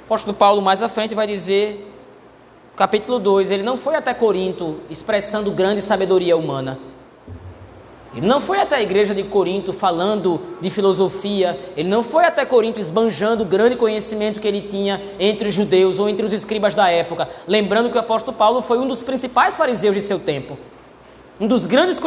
O 0.01 0.05
apóstolo 0.05 0.35
Paulo, 0.35 0.59
mais 0.59 0.81
à 0.81 0.89
frente, 0.89 1.13
vai 1.13 1.27
dizer, 1.27 1.92
capítulo 2.75 3.19
2, 3.19 3.51
ele 3.51 3.63
não 3.63 3.77
foi 3.77 3.95
até 3.95 4.13
Corinto 4.13 4.77
expressando 4.89 5.51
grande 5.51 5.81
sabedoria 5.81 6.35
humana. 6.35 6.79
Ele 8.15 8.27
não 8.27 8.39
foi 8.39 8.59
até 8.61 8.75
a 8.75 8.81
igreja 8.81 9.13
de 9.13 9.23
Corinto 9.23 9.73
falando 9.73 10.39
de 10.61 10.69
filosofia, 10.69 11.59
ele 11.75 11.89
não 11.89 12.03
foi 12.03 12.25
até 12.25 12.45
Corinto 12.45 12.79
esbanjando 12.79 13.41
o 13.41 13.45
grande 13.45 13.75
conhecimento 13.75 14.39
que 14.39 14.47
ele 14.47 14.61
tinha 14.61 15.01
entre 15.19 15.47
os 15.47 15.53
judeus 15.53 15.97
ou 15.97 16.07
entre 16.07 16.23
os 16.23 16.31
escribas 16.31 16.75
da 16.75 16.89
época. 16.89 17.27
Lembrando 17.47 17.89
que 17.89 17.97
o 17.97 17.99
apóstolo 17.99 18.37
Paulo 18.37 18.61
foi 18.61 18.77
um 18.77 18.87
dos 18.87 19.01
principais 19.01 19.55
fariseus 19.55 19.95
de 19.95 20.01
seu 20.01 20.19
tempo, 20.19 20.59
um 21.39 21.47
dos 21.47 21.65
grandes 21.65 21.99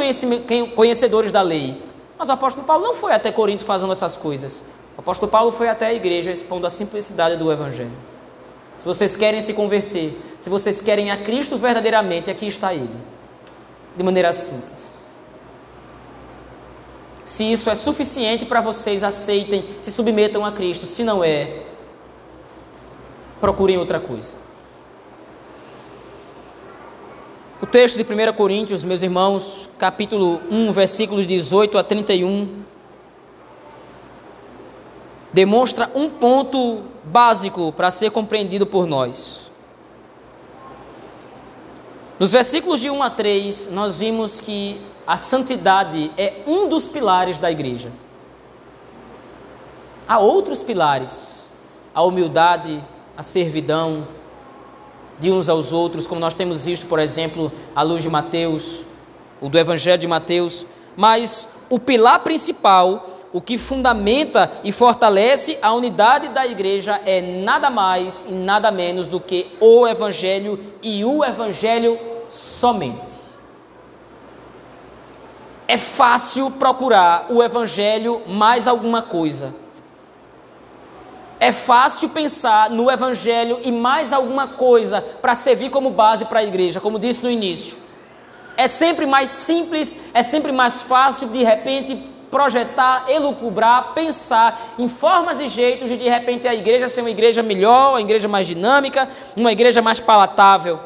conhecedores 0.75 1.33
da 1.33 1.43
lei. 1.43 1.83
Mas 2.17 2.29
o 2.29 2.33
apóstolo 2.33 2.65
Paulo 2.65 2.85
não 2.85 2.95
foi 2.95 3.13
até 3.13 3.33
Corinto 3.33 3.65
fazendo 3.65 3.93
essas 3.93 4.17
coisas. 4.17 4.63
O 4.97 5.01
apóstolo 5.01 5.31
Paulo 5.31 5.51
foi 5.51 5.69
até 5.69 5.87
a 5.87 5.95
igreja 5.95 6.31
expondo 6.31 6.69
a 6.69 6.71
simplicidade 6.71 7.37
do 7.37 7.51
Evangelho. 7.51 7.93
Se 8.79 8.87
vocês 8.87 9.17
querem 9.17 9.41
se 9.41 9.55
converter, 9.55 10.21
se 10.39 10.51
vocês 10.51 10.81
querem 10.81 11.11
a 11.11 11.17
Cristo 11.17 11.57
verdadeiramente, 11.57 12.31
aqui 12.31 12.47
está 12.47 12.75
Ele, 12.75 12.91
de 13.97 14.03
maneira 14.03 14.33
simples. 14.33 14.97
Se 17.25 17.43
isso 17.43 17.69
é 17.69 17.75
suficiente 17.75 18.47
para 18.47 18.61
vocês, 18.61 19.03
aceitem, 19.03 19.65
se 19.81 19.91
submetam 19.91 20.45
a 20.45 20.53
Cristo. 20.53 20.87
Se 20.87 21.03
não 21.03 21.25
é, 21.25 21.65
procurem 23.41 23.77
outra 23.77 23.99
coisa. 23.99 24.33
O 27.61 27.67
texto 27.67 27.97
de 27.97 28.03
1 28.03 28.33
Coríntios, 28.35 28.85
meus 28.85 29.03
irmãos, 29.03 29.69
capítulo 29.77 30.41
1, 30.51 30.71
versículos 30.71 31.27
18 31.27 31.77
a 31.79 31.83
31 31.83 32.66
demonstra 35.37 35.91
um 35.95 36.09
ponto 36.09 36.85
básico 37.05 37.71
para 37.71 37.91
ser 37.91 38.11
compreendido 38.11 38.67
por 38.67 38.87
nós. 38.87 39.51
Nos 42.19 42.33
versículos 42.33 42.81
de 42.81 42.89
1 42.89 43.03
a 43.03 43.11
3, 43.11 43.69
nós 43.71 43.99
vimos 43.99 44.41
que 44.41 44.81
a 45.07 45.19
santidade 45.19 46.11
é 46.17 46.43
um 46.47 46.67
dos 46.67 46.87
pilares 46.87 47.37
da 47.37 47.51
igreja. 47.51 47.93
Há 50.09 50.19
outros 50.19 50.63
pilares, 50.63 51.43
a 51.95 52.03
humildade, 52.03 52.83
a 53.15 53.23
servidão 53.23 54.09
de 55.19 55.31
uns 55.31 55.51
aos 55.51 55.71
outros, 55.71 56.07
como 56.07 56.19
nós 56.19 56.33
temos 56.33 56.63
visto, 56.63 56.87
por 56.87 56.99
exemplo, 56.99 57.53
à 57.75 57.83
luz 57.83 58.03
de 58.03 58.09
Mateus, 58.09 58.81
o 59.39 59.51
do 59.51 59.59
Evangelho 59.59 60.01
de 60.01 60.09
Mateus, 60.09 60.65
mas 60.97 61.47
o 61.69 61.79
pilar 61.79 62.21
principal 62.21 63.16
o 63.37 63.41
que 63.43 63.59
fundamenta 63.59 64.51
e 64.65 64.73
fortalece 64.73 65.59
a 65.61 65.71
unidade 65.75 66.31
da 66.31 66.47
igreja 66.47 66.99
é 67.05 67.21
nada 67.21 67.69
mais 67.69 68.25
e 68.27 68.33
nada 68.33 68.71
menos 68.71 69.07
do 69.09 69.21
que 69.21 69.55
o 69.61 69.87
Evangelho 69.87 70.59
e 70.83 71.05
o 71.05 71.23
Evangelho 71.23 72.01
somente. 72.31 73.15
É 75.69 75.77
fácil 75.77 76.51
procurar 76.53 77.27
o 77.29 77.43
Evangelho 77.43 78.23
mais 78.27 78.67
alguma 78.67 79.03
coisa. 79.03 79.55
É 81.39 81.53
fácil 81.53 82.09
pensar 82.09 82.71
no 82.71 82.91
Evangelho 82.91 83.61
e 83.63 83.71
mais 83.71 84.15
alguma 84.15 84.49
coisa 84.49 85.03
para 85.03 85.35
servir 85.35 85.69
como 85.69 85.91
base 85.91 86.25
para 86.25 86.41
a 86.41 86.45
igreja, 86.45 86.81
como 86.81 86.99
disse 86.99 87.23
no 87.23 87.31
início. 87.31 87.77
É 88.57 88.67
sempre 88.67 89.05
mais 89.05 89.29
simples, 89.29 89.95
é 90.15 90.23
sempre 90.23 90.53
mais 90.53 90.81
fácil 90.81 91.29
de 91.29 91.45
repente 91.45 92.16
projetar, 92.31 93.05
elucubrar, 93.09 93.93
pensar 93.95 94.75
em 94.79 94.89
formas 94.89 95.41
e 95.41 95.49
jeitos 95.49 95.89
de 95.89 95.97
de 95.97 96.09
repente 96.09 96.47
a 96.47 96.55
igreja 96.55 96.89
ser 96.89 97.01
uma 97.01 97.11
igreja 97.11 97.43
melhor, 97.43 97.91
uma 97.91 98.01
igreja 98.01 98.29
mais 98.29 98.47
dinâmica, 98.47 99.09
uma 99.37 99.53
igreja 99.53 99.81
mais 99.81 100.01
palatável. 100.01 100.81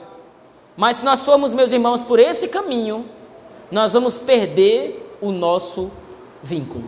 Mas 0.76 0.98
se 0.98 1.05
nós 1.05 1.24
formos, 1.24 1.53
meus 1.53 1.72
irmãos, 1.72 2.00
por 2.00 2.18
esse 2.18 2.48
caminho, 2.48 3.07
nós 3.70 3.92
vamos 3.92 4.18
perder 4.18 5.16
o 5.20 5.31
nosso 5.31 5.90
vínculo. 6.42 6.85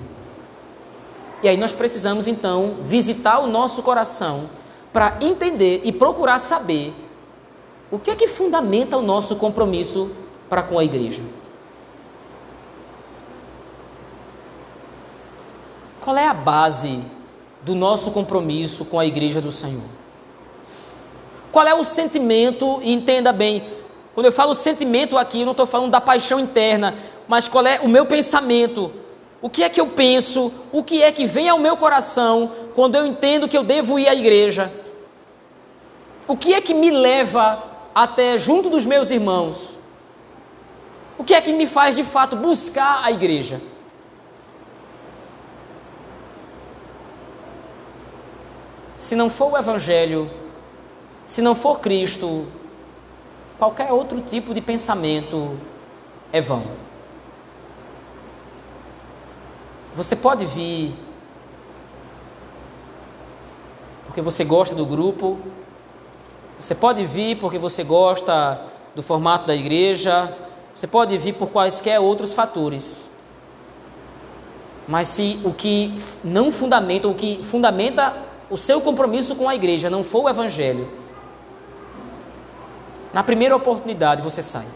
E 1.43 1.49
aí 1.49 1.57
nós 1.57 1.73
precisamos 1.73 2.27
então 2.27 2.77
visitar 2.83 3.41
o 3.41 3.47
nosso 3.47 3.83
coração 3.83 4.49
para 4.93 5.19
entender 5.21 5.83
e 5.85 5.93
procurar 5.93 6.39
saber 6.39 6.95
o 7.91 7.99
que 7.99 8.11
é 8.11 8.17
que 8.17 8.29
fundamenta 8.29 8.97
o 8.97 9.03
nosso 9.03 9.37
compromisso 9.37 10.11
para 10.49 10.63
com 10.63 10.79
a 10.79 10.85
igreja. 10.85 11.23
Qual 16.03 16.17
é 16.17 16.27
a 16.27 16.35
base 16.35 17.01
do 17.63 17.77
nosso 17.77 18.11
compromisso 18.11 18.85
com 18.85 18.99
a 18.99 19.07
igreja 19.07 19.41
do 19.41 19.53
Senhor? 19.53 19.85
Qual 21.53 21.65
é 21.65 21.73
o 21.73 21.85
sentimento, 21.85 22.81
e 22.83 22.93
entenda 22.93 23.33
bem, 23.33 23.63
quando 24.13 24.27
eu 24.27 24.33
falo 24.33 24.53
sentimento 24.53 25.17
aqui, 25.17 25.41
eu 25.41 25.45
não 25.45 25.53
estou 25.53 25.65
falando 25.67 25.93
da 25.93 26.01
paixão 26.01 26.41
interna, 26.41 26.97
mas 27.29 27.47
qual 27.47 27.65
é 27.65 27.79
o 27.81 27.89
meu 27.89 28.05
pensamento? 28.05 28.93
O 29.41 29.49
que 29.49 29.63
é 29.63 29.69
que 29.69 29.81
eu 29.81 29.87
penso? 29.87 30.53
O 30.73 30.83
que 30.83 31.05
é 31.05 31.13
que 31.13 31.25
vem 31.25 31.49
ao 31.49 31.61
meu 31.61 31.77
coração 31.77 32.51
quando 32.75 32.97
eu 32.97 33.07
entendo 33.07 33.49
que 33.49 33.57
eu 33.57 33.63
devo 33.63 33.97
ir 33.97 34.09
à 34.09 34.15
igreja? 34.15 34.73
O 36.27 36.37
que 36.37 36.53
é 36.53 36.61
que 36.61 36.75
me 36.75 36.91
leva 36.91 37.63
até 37.95 38.37
junto 38.39 38.69
dos 38.69 38.85
meus 38.85 39.11
irmãos? 39.13 39.79
O 41.17 41.23
que 41.23 41.33
é 41.33 41.41
que 41.41 41.53
me 41.53 41.67
faz 41.67 41.95
de 41.95 42.03
fato 42.03 42.35
buscar 42.35 43.05
a 43.05 43.13
igreja? 43.13 43.61
Se 49.03 49.17
não 49.17 49.29
for 49.29 49.53
o 49.53 49.59
Evangelho, 49.59 50.31
se 51.27 51.43
não 51.43 51.57
for 51.57 51.81
Cristo, 51.81 52.47
qualquer 53.59 53.91
outro 53.91 54.21
tipo 54.21 54.55
de 54.55 54.61
pensamento 54.61 55.59
é 56.33 56.41
vão. 56.41 56.63
Você 59.97 60.15
pode 60.15 60.47
vir 60.47 60.95
porque 64.07 64.23
você 64.23 64.45
gosta 64.45 64.73
do 64.73 64.87
grupo, 64.87 65.37
você 66.61 66.73
pode 66.73 67.05
vir 67.05 67.39
porque 67.39 67.59
você 67.59 67.83
gosta 67.83 68.63
do 68.95 69.03
formato 69.03 69.49
da 69.49 69.55
igreja, 69.57 70.33
você 70.73 70.87
pode 70.87 71.19
vir 71.19 71.35
por 71.35 71.49
quaisquer 71.49 71.99
outros 71.99 72.33
fatores. 72.33 73.11
Mas 74.87 75.09
se 75.09 75.41
o 75.45 75.53
que 75.53 76.01
não 76.23 76.53
fundamenta, 76.53 77.09
o 77.09 77.15
que 77.17 77.43
fundamenta 77.43 78.31
o 78.53 78.57
seu 78.59 78.83
compromisso 78.83 79.35
com 79.35 79.49
a 79.49 79.55
igreja 79.55 79.89
não 79.89 80.05
for 80.05 80.25
o 80.25 80.29
evangelho, 80.29 80.87
na 83.11 83.23
primeira 83.23 83.57
oportunidade 83.57 84.21
você 84.21 84.43
sai. 84.43 84.67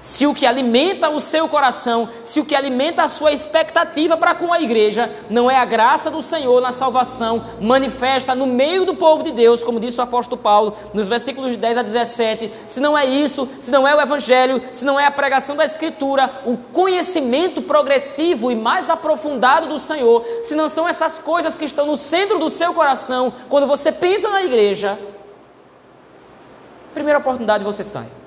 Se 0.00 0.26
o 0.26 0.34
que 0.34 0.46
alimenta 0.46 1.10
o 1.10 1.20
seu 1.20 1.48
coração, 1.48 2.08
se 2.24 2.40
o 2.40 2.44
que 2.44 2.54
alimenta 2.54 3.02
a 3.02 3.08
sua 3.08 3.32
expectativa 3.32 4.16
para 4.16 4.34
com 4.34 4.52
a 4.52 4.60
igreja, 4.60 5.10
não 5.28 5.50
é 5.50 5.58
a 5.58 5.64
graça 5.64 6.10
do 6.10 6.22
Senhor 6.22 6.60
na 6.60 6.72
salvação, 6.72 7.44
manifesta 7.60 8.34
no 8.34 8.46
meio 8.46 8.84
do 8.84 8.94
povo 8.94 9.22
de 9.22 9.32
Deus, 9.32 9.62
como 9.62 9.80
disse 9.80 10.00
o 10.00 10.02
apóstolo 10.02 10.40
Paulo, 10.40 10.76
nos 10.94 11.08
versículos 11.08 11.52
de 11.52 11.58
10 11.58 11.78
a 11.78 11.82
17, 11.82 12.52
se 12.66 12.80
não 12.80 12.96
é 12.96 13.04
isso, 13.04 13.48
se 13.60 13.70
não 13.70 13.86
é 13.86 13.94
o 13.94 14.00
evangelho, 14.00 14.62
se 14.72 14.84
não 14.84 14.98
é 14.98 15.06
a 15.06 15.10
pregação 15.10 15.56
da 15.56 15.64
escritura, 15.64 16.30
o 16.46 16.56
conhecimento 16.56 17.60
progressivo 17.62 18.50
e 18.50 18.54
mais 18.54 18.88
aprofundado 18.88 19.66
do 19.66 19.78
Senhor, 19.78 20.24
se 20.44 20.54
não 20.54 20.68
são 20.68 20.88
essas 20.88 21.18
coisas 21.18 21.58
que 21.58 21.64
estão 21.64 21.86
no 21.86 21.96
centro 21.96 22.38
do 22.38 22.48
seu 22.48 22.72
coração, 22.72 23.32
quando 23.48 23.66
você 23.66 23.92
pensa 23.92 24.28
na 24.30 24.42
igreja, 24.42 24.98
primeira 26.94 27.18
oportunidade 27.18 27.64
você 27.64 27.84
sai. 27.84 28.19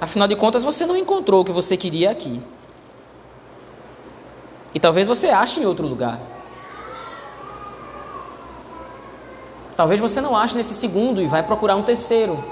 Afinal 0.00 0.28
de 0.28 0.36
contas, 0.36 0.62
você 0.62 0.86
não 0.86 0.96
encontrou 0.96 1.42
o 1.42 1.44
que 1.44 1.52
você 1.52 1.76
queria 1.76 2.10
aqui. 2.10 2.40
E 4.74 4.78
talvez 4.78 5.08
você 5.08 5.28
ache 5.28 5.60
em 5.60 5.66
outro 5.66 5.86
lugar. 5.86 6.20
Talvez 9.76 10.00
você 10.00 10.20
não 10.20 10.36
ache 10.36 10.56
nesse 10.56 10.74
segundo 10.74 11.20
e 11.20 11.26
vai 11.26 11.42
procurar 11.42 11.76
um 11.76 11.82
terceiro, 11.82 12.42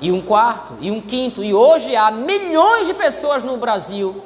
e 0.00 0.12
um 0.12 0.22
quarto, 0.22 0.74
e 0.80 0.90
um 0.90 1.00
quinto. 1.00 1.42
E 1.42 1.52
hoje 1.52 1.96
há 1.96 2.10
milhões 2.10 2.86
de 2.86 2.94
pessoas 2.94 3.42
no 3.42 3.56
Brasil 3.56 4.22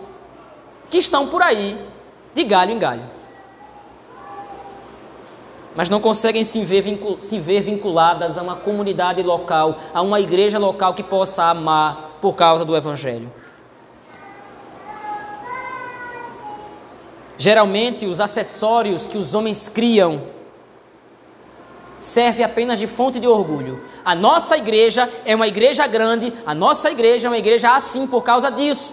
que 0.90 0.98
estão 0.98 1.28
por 1.28 1.42
aí, 1.42 1.78
de 2.34 2.44
galho 2.44 2.72
em 2.72 2.78
galho 2.78 3.17
mas 5.78 5.88
não 5.88 6.00
conseguem 6.00 6.42
se 6.42 6.64
ver, 6.64 6.82
se 7.20 7.38
ver 7.38 7.60
vinculadas 7.60 8.36
a 8.36 8.42
uma 8.42 8.56
comunidade 8.56 9.22
local, 9.22 9.78
a 9.94 10.02
uma 10.02 10.18
igreja 10.18 10.58
local 10.58 10.92
que 10.92 11.04
possa 11.04 11.44
amar 11.44 12.18
por 12.20 12.34
causa 12.34 12.64
do 12.64 12.76
Evangelho. 12.76 13.32
Geralmente, 17.36 18.06
os 18.06 18.20
acessórios 18.20 19.06
que 19.06 19.16
os 19.16 19.34
homens 19.34 19.68
criam 19.68 20.22
servem 22.00 22.44
apenas 22.44 22.80
de 22.80 22.88
fonte 22.88 23.20
de 23.20 23.28
orgulho. 23.28 23.80
A 24.04 24.16
nossa 24.16 24.56
igreja 24.56 25.08
é 25.24 25.32
uma 25.32 25.46
igreja 25.46 25.86
grande, 25.86 26.32
a 26.44 26.56
nossa 26.56 26.90
igreja 26.90 27.28
é 27.28 27.30
uma 27.30 27.38
igreja 27.38 27.76
assim 27.76 28.04
por 28.08 28.24
causa 28.24 28.50
disso. 28.50 28.92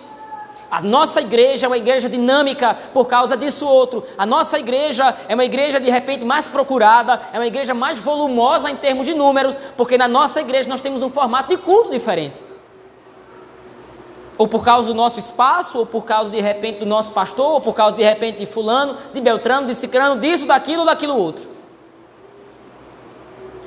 A 0.76 0.82
nossa 0.82 1.21
igreja 1.21 1.67
é 1.67 1.69
uma 1.69 1.78
igreja 1.78 2.09
dinâmica 2.09 2.78
por 2.93 3.05
causa 3.05 3.38
disso 3.38 3.65
outro. 3.65 4.03
A 4.17 4.26
nossa 4.26 4.59
igreja 4.59 5.15
é 5.30 5.34
uma 5.34 5.45
igreja 5.45 5.80
de 5.80 5.89
repente 5.89 6.26
mais 6.26 6.49
procurada, 6.49 7.21
é 7.32 7.39
uma 7.39 7.47
igreja 7.47 7.73
mais 7.73 7.97
volumosa 7.97 8.69
em 8.69 8.76
termos 8.76 9.05
de 9.05 9.13
números, 9.13 9.57
porque 9.78 9.97
na 9.97 10.09
nossa 10.09 10.41
igreja 10.41 10.67
nós 10.67 10.82
temos 10.82 11.01
um 11.01 11.07
formato 11.07 11.47
de 11.47 11.55
culto 11.55 11.91
diferente. 11.91 12.43
Ou 14.38 14.49
por 14.49 14.65
causa 14.65 14.89
do 14.89 14.93
nosso 14.93 15.17
espaço, 15.17 15.80
ou 15.80 15.86
por 15.86 16.03
causa 16.03 16.30
de 16.30 16.41
repente 16.41 16.80
do 16.80 16.86
nosso 16.86 17.11
pastor, 17.11 17.53
ou 17.53 17.61
por 17.61 17.73
causa 17.73 17.95
de 17.95 18.03
repente 18.03 18.39
de 18.39 18.45
fulano, 18.45 18.97
de 19.13 19.21
Beltrano, 19.21 19.67
de 19.67 19.76
Cicrano, 19.76 20.19
disso, 20.19 20.45
daquilo, 20.45 20.84
daquilo 20.84 21.15
outro. 21.15 21.55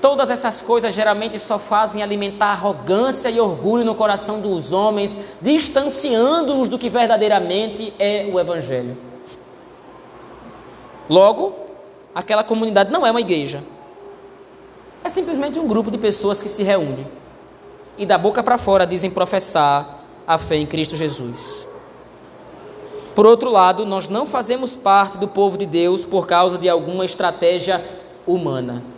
Todas 0.01 0.30
essas 0.30 0.62
coisas 0.62 0.94
geralmente 0.94 1.38
só 1.38 1.59
fazem 1.59 2.03
alimentar 2.03 2.53
arrogância 2.53 3.28
e 3.28 3.40
orgulho 3.40 3.84
no 3.84 3.94
coração 3.94 4.40
dos 4.40 4.72
homens, 4.72 5.18
distanciando-os 5.40 6.68
do 6.68 6.78
que 6.78 6.88
verdadeiramente 6.88 7.92
é 7.99 8.28
o 8.32 8.38
Evangelho. 8.38 8.96
Logo, 11.09 11.55
aquela 12.14 12.44
comunidade 12.44 12.92
não 12.92 13.05
é 13.07 13.11
uma 13.11 13.20
igreja, 13.20 13.62
é 15.03 15.09
simplesmente 15.09 15.59
um 15.59 15.66
grupo 15.66 15.90
de 15.90 15.99
pessoas 15.99 16.42
que 16.42 16.49
se 16.49 16.62
reúnem 16.62 17.07
e 17.96 18.07
da 18.07 18.18
boca 18.18 18.42
para 18.42 18.59
fora 18.59 18.86
dizem 18.86 19.11
professar 19.11 20.05
a 20.26 20.38
fé 20.38 20.57
em 20.57 20.66
Cristo 20.66 20.96
Jesus. 20.96 21.66
Por 23.14 23.26
outro 23.26 23.51
lado, 23.51 23.84
nós 23.84 24.09
não 24.09 24.26
fazemos 24.26 24.76
parte 24.76 25.18
do 25.18 25.26
povo 25.26 25.59
de 25.59 25.66
Deus 25.66 26.05
por 26.05 26.26
causa 26.26 26.57
de 26.57 26.68
alguma 26.68 27.05
estratégia 27.05 27.84
humana. 28.26 28.97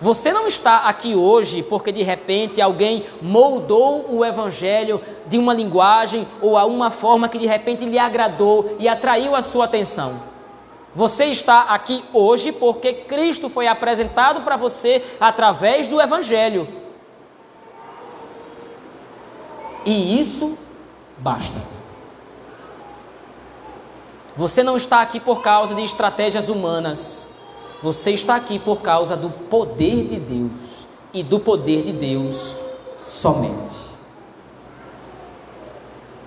Você 0.00 0.32
não 0.32 0.46
está 0.46 0.88
aqui 0.88 1.14
hoje 1.14 1.62
porque 1.62 1.92
de 1.92 2.02
repente 2.02 2.60
alguém 2.60 3.04
moldou 3.20 4.06
o 4.08 4.24
evangelho 4.24 5.00
de 5.26 5.36
uma 5.36 5.52
linguagem 5.52 6.26
ou 6.40 6.56
a 6.56 6.64
uma 6.64 6.88
forma 6.88 7.28
que 7.28 7.38
de 7.38 7.46
repente 7.46 7.84
lhe 7.84 7.98
agradou 7.98 8.76
e 8.78 8.88
atraiu 8.88 9.36
a 9.36 9.42
sua 9.42 9.66
atenção. 9.66 10.22
Você 10.94 11.26
está 11.26 11.64
aqui 11.64 12.02
hoje 12.14 12.50
porque 12.50 12.94
Cristo 12.94 13.50
foi 13.50 13.66
apresentado 13.66 14.40
para 14.40 14.56
você 14.56 15.04
através 15.20 15.86
do 15.86 16.00
evangelho. 16.00 16.66
E 19.84 20.18
isso 20.18 20.58
basta. 21.18 21.60
Você 24.34 24.62
não 24.62 24.76
está 24.76 25.02
aqui 25.02 25.20
por 25.20 25.42
causa 25.42 25.74
de 25.74 25.82
estratégias 25.82 26.48
humanas. 26.48 27.29
Você 27.82 28.10
está 28.10 28.36
aqui 28.36 28.58
por 28.58 28.82
causa 28.82 29.16
do 29.16 29.30
poder 29.30 30.06
de 30.06 30.16
Deus 30.20 30.86
e 31.12 31.22
do 31.22 31.40
poder 31.40 31.82
de 31.82 31.92
Deus 31.92 32.56
somente. 32.98 33.90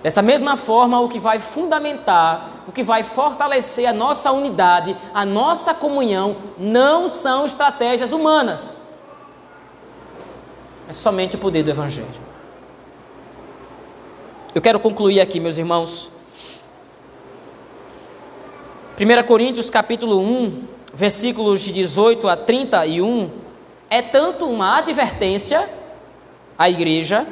Dessa 0.02 0.20
mesma 0.20 0.56
forma, 0.56 1.00
o 1.00 1.08
que 1.08 1.18
vai 1.18 1.38
fundamentar, 1.38 2.50
o 2.68 2.72
que 2.72 2.82
vai 2.82 3.02
fortalecer 3.02 3.88
a 3.88 3.92
nossa 3.92 4.30
unidade, 4.32 4.94
a 5.14 5.24
nossa 5.24 5.72
comunhão, 5.72 6.36
não 6.58 7.08
são 7.08 7.46
estratégias 7.46 8.12
humanas, 8.12 8.76
é 10.88 10.92
somente 10.92 11.36
o 11.36 11.38
poder 11.38 11.62
do 11.62 11.70
Evangelho. 11.70 12.24
Eu 14.54 14.60
quero 14.60 14.78
concluir 14.78 15.20
aqui, 15.20 15.40
meus 15.40 15.56
irmãos. 15.56 16.10
1 19.00 19.26
Coríntios 19.26 19.70
capítulo 19.70 20.20
1, 20.20 20.73
versículos 20.94 21.60
de 21.60 21.72
18 21.72 22.28
a 22.28 22.36
31, 22.36 23.30
é 23.90 24.00
tanto 24.00 24.46
uma 24.46 24.78
advertência 24.78 25.68
à 26.56 26.70
igreja, 26.70 27.26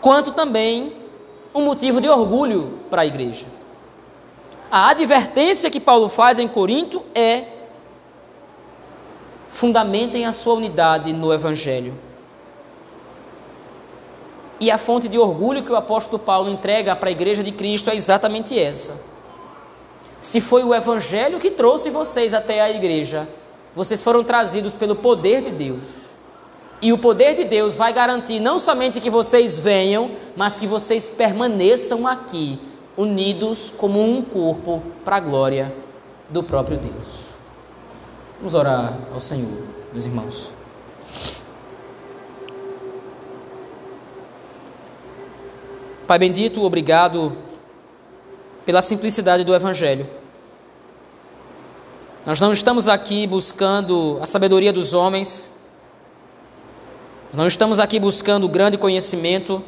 quanto 0.00 0.32
também 0.32 0.92
um 1.54 1.62
motivo 1.62 2.00
de 2.00 2.08
orgulho 2.08 2.80
para 2.90 3.02
a 3.02 3.06
igreja. 3.06 3.46
A 4.70 4.90
advertência 4.90 5.70
que 5.70 5.78
Paulo 5.78 6.08
faz 6.08 6.38
em 6.38 6.48
Corinto 6.48 7.02
é: 7.14 7.44
fundamentem 9.48 10.26
a 10.26 10.32
sua 10.32 10.54
unidade 10.54 11.12
no 11.12 11.32
Evangelho. 11.32 11.94
E 14.58 14.70
a 14.70 14.78
fonte 14.78 15.08
de 15.08 15.18
orgulho 15.18 15.62
que 15.62 15.70
o 15.70 15.76
apóstolo 15.76 16.18
Paulo 16.18 16.48
entrega 16.48 16.96
para 16.96 17.08
a 17.08 17.12
igreja 17.12 17.42
de 17.42 17.52
Cristo 17.52 17.90
é 17.90 17.94
exatamente 17.94 18.58
essa 18.58 19.13
se 20.24 20.40
foi 20.40 20.64
o 20.64 20.74
Evangelho 20.74 21.38
que 21.38 21.50
trouxe 21.50 21.90
vocês 21.90 22.32
até 22.32 22.62
a 22.62 22.70
igreja, 22.70 23.28
vocês 23.76 24.02
foram 24.02 24.24
trazidos 24.24 24.74
pelo 24.74 24.96
poder 24.96 25.42
de 25.42 25.50
Deus. 25.50 25.84
E 26.80 26.94
o 26.94 26.98
poder 26.98 27.34
de 27.34 27.44
Deus 27.44 27.74
vai 27.76 27.92
garantir 27.92 28.40
não 28.40 28.58
somente 28.58 29.02
que 29.02 29.10
vocês 29.10 29.58
venham, 29.58 30.12
mas 30.34 30.58
que 30.58 30.66
vocês 30.66 31.06
permaneçam 31.06 32.06
aqui, 32.06 32.58
unidos 32.96 33.70
como 33.76 34.02
um 34.02 34.22
corpo 34.22 34.82
para 35.04 35.16
a 35.16 35.20
glória 35.20 35.74
do 36.30 36.42
próprio 36.42 36.78
Deus. 36.78 37.26
Vamos 38.38 38.54
orar 38.54 38.96
ao 39.12 39.20
Senhor, 39.20 39.66
meus 39.92 40.06
irmãos. 40.06 40.50
Pai 46.06 46.18
bendito, 46.18 46.62
obrigado 46.62 47.36
pela 48.64 48.82
simplicidade 48.82 49.44
do 49.44 49.54
Evangelho. 49.54 50.06
Nós 52.26 52.40
não 52.40 52.52
estamos 52.52 52.88
aqui 52.88 53.26
buscando 53.26 54.18
a 54.22 54.26
sabedoria 54.26 54.72
dos 54.72 54.94
homens, 54.94 55.50
não 57.32 57.46
estamos 57.46 57.78
aqui 57.78 57.98
buscando 57.98 58.48
grande 58.48 58.78
conhecimento, 58.78 59.62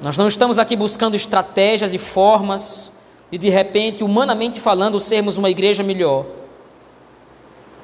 nós 0.00 0.16
não 0.16 0.26
estamos 0.26 0.58
aqui 0.58 0.74
buscando 0.74 1.14
estratégias 1.14 1.92
e 1.92 1.98
formas 1.98 2.90
de, 3.30 3.38
de 3.38 3.48
repente, 3.48 4.02
humanamente 4.02 4.60
falando, 4.60 4.98
sermos 4.98 5.36
uma 5.36 5.50
igreja 5.50 5.82
melhor. 5.82 6.24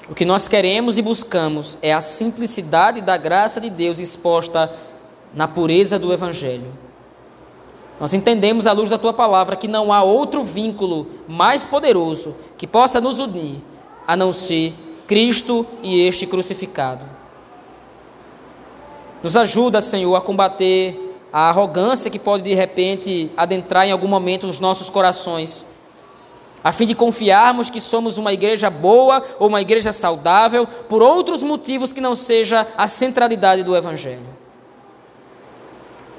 O 0.08 0.14
que 0.14 0.24
nós 0.24 0.48
queremos 0.48 0.96
e 0.96 1.02
buscamos 1.02 1.76
é 1.82 1.92
a 1.92 2.00
simplicidade 2.00 3.02
da 3.02 3.16
graça 3.16 3.60
de 3.60 3.68
Deus 3.68 3.98
exposta 3.98 4.72
na 5.34 5.46
pureza 5.46 5.98
do 5.98 6.12
Evangelho. 6.12 6.72
Nós 8.00 8.14
entendemos 8.14 8.66
à 8.66 8.72
luz 8.72 8.88
da 8.88 8.98
tua 8.98 9.12
palavra 9.12 9.56
que 9.56 9.66
não 9.66 9.92
há 9.92 10.02
outro 10.02 10.44
vínculo 10.44 11.06
mais 11.26 11.66
poderoso 11.66 12.34
que 12.56 12.66
possa 12.66 13.00
nos 13.00 13.18
unir 13.18 13.56
a 14.06 14.16
não 14.16 14.32
ser 14.32 14.72
Cristo 15.06 15.66
e 15.82 16.06
este 16.06 16.26
crucificado. 16.26 17.04
Nos 19.22 19.36
ajuda, 19.36 19.80
Senhor, 19.80 20.14
a 20.14 20.20
combater 20.20 21.08
a 21.32 21.48
arrogância 21.48 22.10
que 22.10 22.18
pode 22.18 22.44
de 22.44 22.54
repente 22.54 23.30
adentrar 23.36 23.86
em 23.86 23.92
algum 23.92 24.06
momento 24.06 24.46
nos 24.46 24.60
nossos 24.60 24.88
corações, 24.88 25.64
a 26.62 26.72
fim 26.72 26.86
de 26.86 26.94
confiarmos 26.94 27.68
que 27.68 27.80
somos 27.80 28.16
uma 28.16 28.32
igreja 28.32 28.70
boa 28.70 29.22
ou 29.38 29.48
uma 29.48 29.60
igreja 29.60 29.92
saudável 29.92 30.66
por 30.88 31.02
outros 31.02 31.42
motivos 31.42 31.92
que 31.92 32.00
não 32.00 32.14
seja 32.14 32.66
a 32.76 32.86
centralidade 32.86 33.62
do 33.62 33.76
Evangelho. 33.76 34.47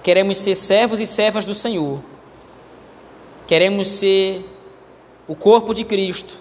Queremos 0.10 0.38
ser 0.38 0.56
servos 0.56 1.00
e 1.00 1.06
servas 1.06 1.46
do 1.46 1.54
Senhor. 1.54 2.00
Queremos 3.46 3.86
ser 3.86 4.44
o 5.28 5.36
corpo 5.36 5.72
de 5.72 5.84
Cristo, 5.84 6.34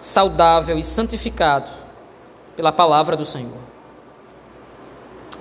saudável 0.00 0.78
e 0.78 0.82
santificado 0.82 1.70
pela 2.56 2.72
palavra 2.72 3.18
do 3.18 3.24
Senhor. 3.26 3.58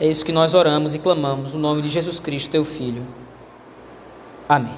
É 0.01 0.05
isso 0.05 0.25
que 0.25 0.33
nós 0.33 0.53
oramos 0.53 0.95
e 0.95 0.99
clamamos, 0.99 1.53
no 1.53 1.61
nome 1.61 1.81
de 1.81 1.87
Jesus 1.87 2.19
Cristo, 2.19 2.51
teu 2.51 2.65
Filho. 2.65 3.07
Amém. 4.49 4.77